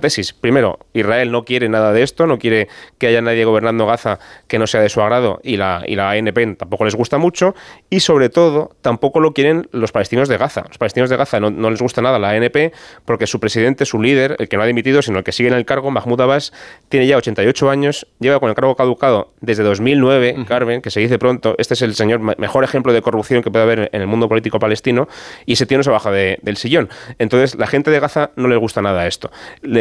tesis. 0.00 0.32
Primero, 0.32 0.78
Israel 0.92 1.32
no 1.32 1.44
quiere 1.44 1.68
nada 1.68 1.92
de 1.92 2.02
esto, 2.02 2.26
no 2.26 2.38
quiere 2.38 2.68
que 2.98 3.06
haya 3.06 3.22
nadie 3.22 3.44
gobernando 3.44 3.86
Gaza 3.86 4.18
que 4.46 4.58
no 4.58 4.66
sea 4.66 4.80
de 4.80 4.88
su 4.88 5.00
agrado 5.00 5.40
y 5.42 5.56
la, 5.56 5.82
y 5.86 5.96
la 5.96 6.10
ANP 6.10 6.58
tampoco 6.58 6.84
les 6.84 6.94
gusta 6.94 7.18
mucho. 7.18 7.54
Y 7.88 8.00
sobre 8.00 8.28
todo, 8.28 8.72
tampoco 8.82 9.20
lo 9.20 9.32
quieren 9.32 9.68
los 9.72 9.92
palestinos 9.92 10.28
de 10.28 10.36
Gaza. 10.36 10.64
Los 10.68 10.78
palestinos 10.78 11.10
de 11.10 11.16
Gaza 11.16 11.40
no, 11.40 11.70
les 11.70 11.80
gusta 11.80 12.02
nada 12.02 12.18
ANP 12.30 12.72
porque 13.04 13.26
su 13.26 13.40
presidente, 13.40 13.84
su 13.84 14.00
líder, 14.00 14.36
el 14.38 14.48
que 14.48 14.56
no 14.56 14.62
ha 14.62 14.66
dimitido, 14.66 15.02
sino 15.02 15.18
el 15.18 15.24
que 15.24 15.32
sigue 15.32 15.48
en 15.48 15.54
el 15.54 15.64
cargo, 15.64 15.90
Mahmoud 15.90 16.20
Abbas, 16.20 16.52
tiene 16.88 17.06
ya 17.06 17.16
88 17.16 17.70
años, 17.70 18.06
lleva 18.18 18.40
con 18.40 18.48
el 18.48 18.54
cargo 18.54 18.74
caducado 18.76 19.32
desde 19.40 19.62
2009, 19.62 20.44
Carmen, 20.46 20.82
que 20.82 20.90
se 20.90 21.00
dice 21.00 21.18
pronto, 21.18 21.54
este 21.58 21.74
es 21.74 21.82
el 21.82 21.94
señor 21.94 22.20
mejor 22.38 22.64
ejemplo 22.64 22.92
de 22.92 23.02
corrupción 23.02 23.42
que 23.42 23.50
puede 23.50 23.64
haber 23.64 23.90
en 23.92 24.00
el 24.00 24.06
mundo 24.06 24.28
político 24.28 24.58
palestino, 24.58 25.08
y 25.44 25.54
ese 25.54 25.66
tío 25.66 25.78
no 25.78 25.84
se 25.84 25.90
baja 25.90 26.10
del 26.10 26.56
sillón. 26.56 26.88
Entonces, 27.18 27.54
la 27.56 27.66
gente 27.66 27.90
de 27.90 28.00
Gaza 28.00 28.30
no 28.36 28.48
le 28.48 28.56
gusta 28.56 28.82
nada 28.82 29.06
esto. 29.06 29.30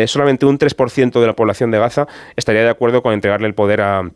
solamente 0.08 0.46
un 0.46 0.58
3% 0.58 1.20
de 1.20 1.28
la 1.28 1.34
población 1.34 1.72
de 1.72 1.80
Gaza 1.80 2.08
estaría 2.36 2.64
de 2.64 2.70
acuerdo 2.70 3.02
con 3.02 3.14
entregarle 3.14 3.48
el 3.48 3.54
poder 3.54 3.82
a 3.82 4.10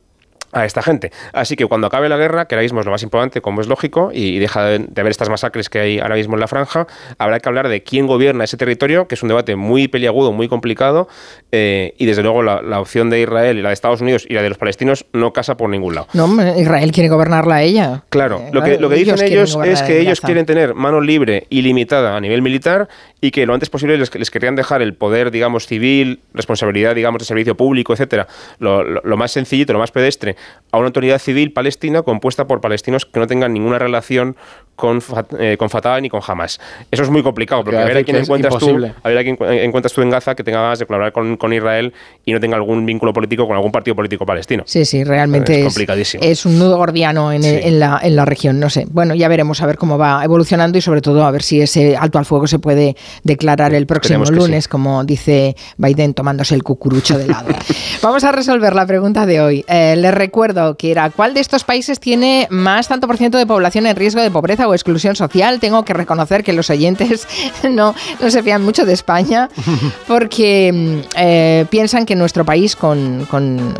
a 0.52 0.66
esta 0.66 0.82
gente. 0.82 1.12
Así 1.34 1.56
que 1.56 1.66
cuando 1.66 1.88
acabe 1.88 2.10
la 2.10 2.18
guerra, 2.18 2.46
que 2.46 2.56
ahora 2.56 2.64
mismo 2.64 2.80
es 2.80 2.86
lo 2.86 2.92
más 2.92 3.04
importante, 3.04 3.42
como 3.42 3.62
es 3.62 3.68
lógico, 3.68 4.12
y 4.14 4.40
deja 4.40 4.66
de, 4.66 4.88
haber 4.98 5.12
estas 5.12 5.30
masacres 5.30 5.70
que 5.70 5.80
hay 5.80 6.00
ahora 6.00 6.16
mismo 6.16 6.36
en 6.36 6.40
la 6.40 6.48
franja, 6.48 6.88
habrá 7.18 7.40
que 7.40 7.50
hablar 7.50 7.70
de 7.70 7.84
quién 7.84 8.08
gobierna 8.08 8.44
ese 8.44 8.58
territorio, 8.58 9.08
que 9.08 9.16
es 9.16 9.24
un 9.24 9.30
debate 9.30 9.56
muy 9.56 9.88
peliagudo, 9.88 10.32
muy 10.32 10.48
complicado, 10.48 11.08
eh, 11.52 11.94
y 11.98 12.06
desde 12.06 12.24
luego 12.24 12.44
la, 12.44 12.80
opción 12.80 13.10
de 13.10 13.20
Israel 13.22 13.58
y 13.58 13.62
la 13.62 13.70
de 13.70 13.74
Estados 13.74 14.00
Unidos 14.00 14.26
y 14.28 14.34
la 14.34 14.42
de 14.42 14.50
los 14.50 14.58
palestinos 14.58 15.06
no 15.12 15.34
casa 15.34 15.58
por 15.58 15.70
ningún 15.70 15.96
lado. 15.96 16.08
No, 16.14 16.28
Israel 16.58 16.92
quiere 16.92 17.10
gobernarla 17.10 17.56
a 17.56 17.62
ella. 17.62 18.04
Claro, 18.10 18.42
lo, 18.54 18.64
que, 18.64 18.80
lo 18.80 18.90
que 18.90 18.96
dicen 18.96 19.22
ellos 19.22 19.58
es 19.66 19.82
que 19.82 20.00
ellos 20.00 20.22
quieren 20.22 20.46
tener 20.46 20.76
mano 20.76 21.02
libre 21.02 21.46
y 21.50 21.62
limitada 21.62 22.16
a 22.16 22.22
nivel 22.22 22.42
militar 22.42 22.88
y 23.22 23.32
que 23.32 23.46
lo 23.46 23.54
antes 23.54 23.70
posible 23.70 23.98
les, 23.98 24.14
les 24.16 24.32
querían 24.32 24.56
dejar 24.56 24.82
el 24.82 24.94
poder, 24.94 25.30
digamos, 25.32 25.68
civil, 25.68 26.22
responsabilidad, 26.34 26.96
digamos, 26.96 27.20
de 27.20 27.26
servicio 27.26 27.56
público, 27.56 27.94
etcétera, 27.94 28.28
lo, 28.60 28.84
lo 28.84 29.18
más 29.18 29.32
sencillito, 29.32 29.74
lo 29.74 29.80
más 29.80 29.92
pedestre, 29.92 30.38
a 30.72 30.78
una 30.78 30.88
autoridad 30.88 31.20
civil 31.20 31.52
palestina 31.52 32.04
compuesta 32.04 32.46
por 32.46 32.62
palestinos 32.62 33.06
que 33.06 33.20
no 33.20 33.28
tengan 33.28 33.54
ninguna 33.54 33.80
relación 33.80 34.36
con, 34.76 35.04
eh, 35.38 35.58
con 35.58 35.70
Fatah 35.70 36.00
ni 36.00 36.10
con 36.10 36.22
Hamas. 36.26 36.60
Eso 36.90 37.04
es 37.04 37.10
muy 37.10 37.22
complicado, 37.22 37.64
porque 37.64 37.78
a 37.78 37.84
ver 37.84 37.98
a 37.98 38.04
quién 38.04 38.18
encuentras 38.18 38.58
tú, 38.58 38.70
a 39.04 39.10
ver 39.10 39.18
a 39.18 39.24
quién 39.24 39.38
encuentras 39.42 39.92
tú 39.92 40.02
en 40.02 40.10
Gaza 40.10 40.36
que 40.36 40.44
tenga 40.44 40.62
ganas 40.62 40.80
de 40.80 40.86
colaborar 40.86 41.12
con, 41.12 41.36
con, 41.36 41.52
Israel 41.52 41.94
y 42.24 42.32
no 42.32 42.40
tenga 42.40 42.56
algún 42.56 42.86
vínculo 42.86 43.12
político 43.12 43.46
con 43.46 43.58
algún 43.58 43.72
partido 43.74 43.96
político 43.96 44.26
palestino. 44.26 44.64
Sí, 44.66 44.86
sí, 44.86 45.04
realmente 45.04 45.60
es, 45.60 45.66
complicadísimo. 45.66 46.24
es 46.24 46.46
un 46.46 46.58
nudo 46.58 46.78
gordiano 46.78 47.34
en, 47.34 47.44
en, 47.44 47.80
la, 47.80 48.00
en 48.02 48.16
la 48.16 48.24
región, 48.24 48.60
no 48.60 48.70
sé. 48.70 48.88
Bueno, 48.90 49.16
ya 49.16 49.28
veremos 49.28 49.62
a 49.62 49.66
ver 49.66 49.78
cómo 49.78 49.98
va 49.98 50.24
evolucionando 50.24 50.78
y 50.78 50.82
sobre 50.82 51.02
todo 51.02 51.26
a 51.26 51.32
ver 51.32 51.44
si 51.44 51.60
ese 51.60 51.98
alto 51.98 52.20
al 52.20 52.26
fuego 52.26 52.48
se 52.48 52.60
puede 52.60 52.96
declarar 53.24 53.74
el 53.74 53.86
próximo 53.86 54.24
lunes, 54.26 54.70
como 54.70 55.04
dice 55.04 55.58
Biden 55.78 56.14
tomándose 56.14 56.56
el 56.56 56.64
cucurucho 56.64 57.18
de 57.18 57.28
lado. 57.28 57.50
Vamos 58.02 58.24
a 58.24 58.32
resolver 58.32 58.74
la 58.74 58.86
pregunta 58.86 59.26
de 59.26 59.42
hoy. 59.42 59.66
Eh, 59.68 59.96
les 59.98 60.14
recuerdo 60.30 60.76
que 60.76 60.92
era, 60.92 61.10
¿cuál 61.10 61.34
de 61.34 61.40
estos 61.40 61.64
países 61.64 62.00
tiene 62.00 62.48
más 62.52 62.88
tanto 62.88 63.08
por 63.08 63.18
ciento 63.18 63.40
de 63.40 63.48
población 63.48 63.88
en 63.88 63.96
riesgo 63.96 64.22
de 64.22 64.30
pobreza 64.30 64.68
o 64.68 64.76
exclusión 64.76 65.16
social? 65.16 65.60
Tengo 65.60 65.84
que 65.84 65.96
reconocer 65.96 66.44
que 66.44 66.54
los 66.54 66.70
oyentes 66.70 67.28
no, 67.68 67.96
no 68.22 68.30
se 68.30 68.44
fían 68.44 68.64
mucho 68.64 68.86
de 68.86 68.94
España 68.94 69.50
porque 70.08 70.72
mm, 70.72 71.18
eh, 71.18 71.66
piensan 71.72 72.06
que 72.06 72.16
nuestro 72.16 72.46
país, 72.46 72.76
con, 72.76 73.26
con 73.26 73.74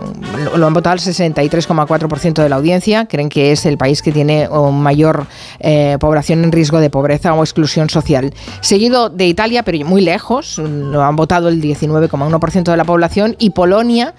lo 0.56 0.66
han 0.66 0.74
votado 0.74 0.96
el 0.96 1.02
63,4% 1.02 2.42
de 2.42 2.50
la 2.50 2.56
audiencia, 2.56 3.06
creen 3.06 3.30
que 3.30 3.52
es 3.52 3.68
el 3.68 3.78
país 3.78 4.02
que 4.02 4.12
tiene 4.12 4.50
mayor 4.50 5.28
eh, 5.60 5.98
población 6.00 6.44
en 6.44 6.52
riesgo 6.52 6.80
de 6.80 6.90
pobreza 6.90 7.36
o 7.36 7.44
exclusión 7.44 7.92
social. 7.92 8.34
Seguido 8.62 9.10
de 9.10 9.28
Italia, 9.28 9.62
pero 9.62 9.86
muy 9.86 10.02
lejos, 10.02 10.58
lo 10.58 11.04
han 11.04 11.16
votado 11.16 11.48
el 11.48 11.62
19,1% 11.62 12.64
de 12.64 12.78
la 12.78 12.86
población, 12.86 13.36
y 13.38 13.52
Polonia 13.52 14.16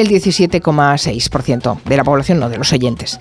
el 0.00 0.08
17,6% 0.08 1.82
de 1.84 1.96
la 1.96 2.04
población, 2.04 2.40
no 2.40 2.48
de 2.48 2.58
los 2.58 2.72
oyentes. 2.72 3.18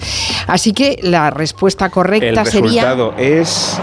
Así 0.48 0.74
que 0.74 1.00
la 1.02 1.30
respuesta 1.30 1.90
correcta 1.90 2.42
el 2.42 2.48
sería. 2.48 2.96
es 3.18 3.80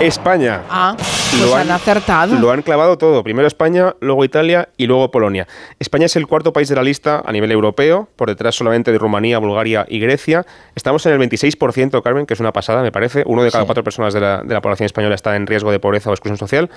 España. 0.00 0.62
Ah, 0.70 0.94
pues 0.96 1.42
lo 1.42 1.56
han, 1.56 1.70
acertado. 1.70 2.38
Lo 2.38 2.50
han 2.50 2.62
clavado 2.62 2.98
todo. 2.98 3.24
Primero 3.24 3.48
España, 3.48 3.96
luego 4.00 4.24
Italia 4.24 4.68
y 4.76 4.86
luego 4.86 5.10
Polonia. 5.10 5.46
España 5.78 6.06
es 6.06 6.16
el 6.16 6.26
cuarto 6.26 6.52
país 6.52 6.68
de 6.68 6.76
la 6.76 6.82
lista 6.82 7.22
a 7.24 7.32
nivel 7.32 7.50
europeo, 7.50 8.08
por 8.16 8.28
detrás 8.28 8.54
solamente 8.54 8.92
de 8.92 8.98
Rumanía, 8.98 9.38
Bulgaria 9.38 9.86
y 9.88 9.98
Grecia. 9.98 10.46
Estamos 10.74 11.04
en 11.06 11.20
el 11.20 11.28
26%, 11.28 12.02
Carmen, 12.02 12.26
que 12.26 12.34
es 12.34 12.40
una 12.40 12.52
pasada, 12.52 12.82
me 12.82 12.92
parece. 12.92 13.24
Uno 13.26 13.42
de 13.42 13.50
cada 13.50 13.64
cuatro 13.64 13.82
personas 13.82 14.14
de 14.14 14.20
la, 14.20 14.42
de 14.42 14.54
la 14.54 14.60
población 14.60 14.86
española 14.86 15.14
está 15.14 15.34
en 15.36 15.46
riesgo 15.46 15.72
de 15.72 15.80
pobreza 15.80 16.10
o 16.10 16.12
exclusión 16.12 16.38
social. 16.38 16.70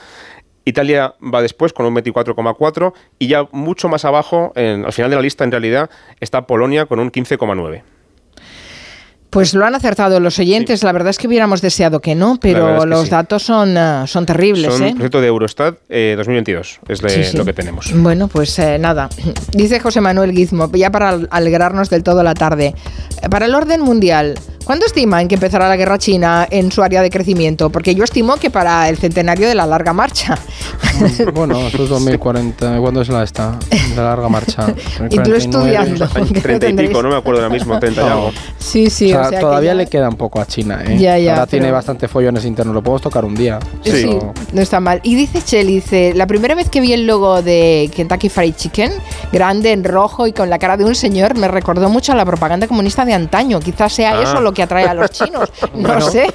Italia 0.66 1.16
va 1.22 1.42
después 1.42 1.74
con 1.74 1.86
un 1.86 1.96
24,4 1.96 2.94
y 3.20 3.28
ya 3.28 3.48
mucho 3.52 3.90
más 3.90 4.06
abajo, 4.06 4.52
en, 4.56 4.86
al 4.86 4.94
final 4.94 5.10
de 5.10 5.16
la 5.16 5.22
lista 5.22 5.44
en 5.44 5.52
realidad, 5.52 5.90
está 6.20 6.46
Polonia 6.46 6.86
con 6.86 7.00
un 7.00 7.12
15,9. 7.12 7.84
Pues 9.32 9.54
lo 9.54 9.66
han 9.66 9.74
acertado 9.74 10.20
los 10.20 10.38
oyentes. 10.40 10.84
La 10.84 10.92
verdad 10.92 11.10
es 11.10 11.18
que 11.18 11.26
hubiéramos 11.26 11.62
deseado 11.62 12.02
que 12.02 12.16
no, 12.16 12.38
pero 12.42 12.86
los 12.86 13.10
datos 13.10 13.44
son, 13.44 13.78
uh, 13.78 14.06
son 14.06 14.26
terribles. 14.26 14.74
Son 14.74 14.84
¿eh? 14.84 15.10
de 15.10 15.28
Eurostat 15.28 15.78
eh, 15.88 16.16
2022, 16.18 16.82
es 16.90 17.34
lo 17.34 17.46
que 17.46 17.54
tenemos. 17.54 17.94
Bueno, 17.96 18.28
pues 18.28 18.60
eh, 18.60 18.78
nada. 18.78 19.08
Dice 19.54 19.80
José 19.80 20.02
Manuel 20.02 20.34
Guizmo, 20.34 20.70
ya 20.74 20.92
para 20.92 21.18
alegrarnos 21.30 21.90
del 21.90 22.04
todo 22.04 22.24
la 22.24 22.34
tarde. 22.34 22.76
Para 23.30 23.46
el 23.46 23.56
orden 23.56 23.80
mundial, 23.80 24.38
¿Cuándo 24.64 24.86
estiman 24.86 25.28
que 25.28 25.36
empezará 25.36 25.68
la 25.68 25.76
guerra 25.76 25.98
china 25.98 26.48
en 26.50 26.72
su 26.72 26.84
área 26.84 27.02
de 27.02 27.10
crecimiento? 27.10 27.70
Porque 27.70 27.96
yo 27.96 28.04
estimo 28.04 28.38
que 28.38 28.50
para 28.50 28.88
el 28.90 28.98
centenario 28.98 29.48
de 29.48 29.56
la 29.56 29.66
larga 29.66 29.94
marcha. 29.94 30.38
Bueno, 31.34 31.60
eso 31.68 31.84
es 31.84 31.90
2040. 31.90 32.78
¿Cuándo 32.80 33.02
es 33.02 33.10
la 33.10 33.24
esta? 33.24 33.58
La 33.96 34.04
larga 34.04 34.30
marcha. 34.30 34.74
y 35.10 35.18
tú 35.18 35.34
estudiando. 35.34 36.08
30 36.08 36.70
y 36.70 36.74
pico, 36.74 37.02
no 37.02 37.10
me 37.10 37.16
acuerdo 37.16 37.42
ahora 37.42 37.54
mismo, 37.54 37.80
30 37.80 38.02
y 38.02 38.06
algo. 38.06 38.32
Sí, 38.58 38.90
sí. 38.90 39.14
O 39.14 39.30
sea, 39.30 39.40
todavía 39.40 39.74
le 39.74 39.88
queda 39.88 40.10
un 40.10 40.16
poco 40.16 40.40
a 40.40 40.46
China. 40.46 40.84
¿eh? 40.86 40.98
Ya, 40.98 41.18
ya, 41.18 41.34
Ahora 41.34 41.48
tiene 41.48 41.72
bastante 41.72 42.08
follones 42.08 42.46
internos. 42.46 42.74
Lo 42.74 42.82
podemos 42.82 43.02
tocar 43.02 43.26
un 43.26 43.36
día. 43.36 43.60
Sí, 43.84 44.10
no 44.54 44.62
está 44.62 44.80
mal. 44.80 45.00
Y 45.04 45.16
dice 45.16 45.42
Cheli, 45.42 45.76
dice, 45.76 46.14
la 46.16 46.28
primera 46.28 46.56
vez 46.56 46.70
que 46.70 46.82
vi 46.82 46.94
el 46.94 47.08
logo 47.08 47.42
de 47.42 47.90
Kentucky 47.96 48.30
Fried 48.30 48.56
Chicken, 48.56 48.92
grande, 49.32 49.72
en 49.72 49.84
rojo 49.84 50.28
y 50.28 50.34
con 50.34 50.50
la 50.50 50.60
cara 50.60 50.78
de 50.78 50.86
un 50.86 50.96
señor, 50.96 51.38
me 51.38 51.48
recordó 51.48 51.90
mucho 51.90 52.12
a 52.12 52.16
la 52.16 52.26
propaganda 52.26 52.68
comunista 52.68 53.06
de 53.06 53.14
antaño. 53.14 53.60
Quizás 53.60 53.94
sea 53.94 54.18
ah. 54.18 54.24
eso 54.24 54.42
lo 54.42 54.54
que 54.54 54.64
atrae 54.64 54.86
a 54.86 54.94
los 54.94 55.12
chinos. 55.12 55.52
No 55.82 56.00
sé. 56.02 56.28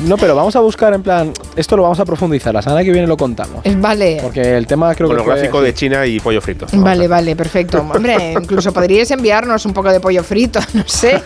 No, 0.00 0.16
pero 0.16 0.34
vamos 0.34 0.56
a 0.56 0.60
buscar 0.60 0.92
en 0.94 1.02
plan, 1.02 1.32
esto 1.54 1.76
lo 1.76 1.82
vamos 1.84 2.00
a 2.00 2.04
profundizar, 2.04 2.52
la 2.52 2.62
semana 2.62 2.82
que 2.82 2.90
viene 2.90 3.06
lo 3.06 3.16
contamos. 3.16 3.64
Vale. 3.78 4.18
Porque 4.22 4.56
el 4.56 4.66
tema 4.66 4.94
creo 4.94 5.08
Con 5.08 5.16
que... 5.16 5.22
el 5.22 5.28
gráfico 5.28 5.62
de 5.62 5.74
China 5.74 6.06
y 6.06 6.20
pollo 6.20 6.40
frito. 6.40 6.66
Vale, 6.72 7.08
vale, 7.08 7.36
perfecto. 7.36 7.80
Hombre, 7.80 8.32
incluso 8.40 8.72
podríais 8.72 9.10
enviarnos 9.10 9.64
un 9.66 9.72
poco 9.72 9.90
de 9.90 10.00
pollo 10.00 10.22
frito, 10.22 10.60
no 10.74 10.84
sé. 10.86 11.22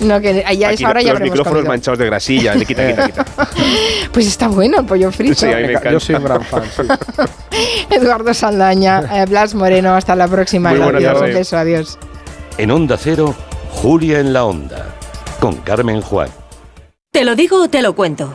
no, 0.00 0.20
que 0.20 0.44
ya 0.58 0.72
es 0.72 0.84
ahora 0.84 1.02
ya 1.02 1.12
Los 1.12 1.22
micrófonos 1.22 1.64
manchados 1.64 1.98
de 1.98 2.06
grasilla, 2.06 2.54
quita, 2.54 2.86
quita, 2.86 3.06
quita. 3.06 3.26
Pues 4.12 4.26
está 4.26 4.48
bueno 4.48 4.80
el 4.80 4.86
pollo 4.86 5.10
frito. 5.12 5.34
Sí, 5.34 5.46
a 5.46 5.56
mí 5.56 5.62
me 5.62 5.70
encanta. 5.70 5.92
Yo 5.92 6.00
soy 6.00 6.14
un 6.16 6.24
gran 6.24 6.42
fan, 6.42 6.62
sí. 6.76 6.82
Eduardo 7.90 8.34
Saldaña, 8.34 9.22
eh, 9.22 9.26
Blas 9.26 9.54
Moreno, 9.54 9.94
hasta 9.94 10.16
la 10.16 10.28
próxima. 10.28 10.70
Muy 10.70 10.80
buenas 10.80 11.02
adiós, 11.02 11.18
tardes. 11.18 11.34
beso, 11.34 11.56
adiós. 11.56 11.98
En 12.58 12.70
Onda 12.70 12.96
Cero, 12.96 13.34
Julia 13.70 14.20
en 14.20 14.32
la 14.32 14.44
Onda, 14.44 14.94
con 15.40 15.56
Carmen 15.56 16.00
Juan. 16.02 16.28
¿Te 17.10 17.24
lo 17.24 17.34
digo 17.34 17.62
o 17.62 17.68
te 17.68 17.82
lo 17.82 17.94
cuento? 17.94 18.34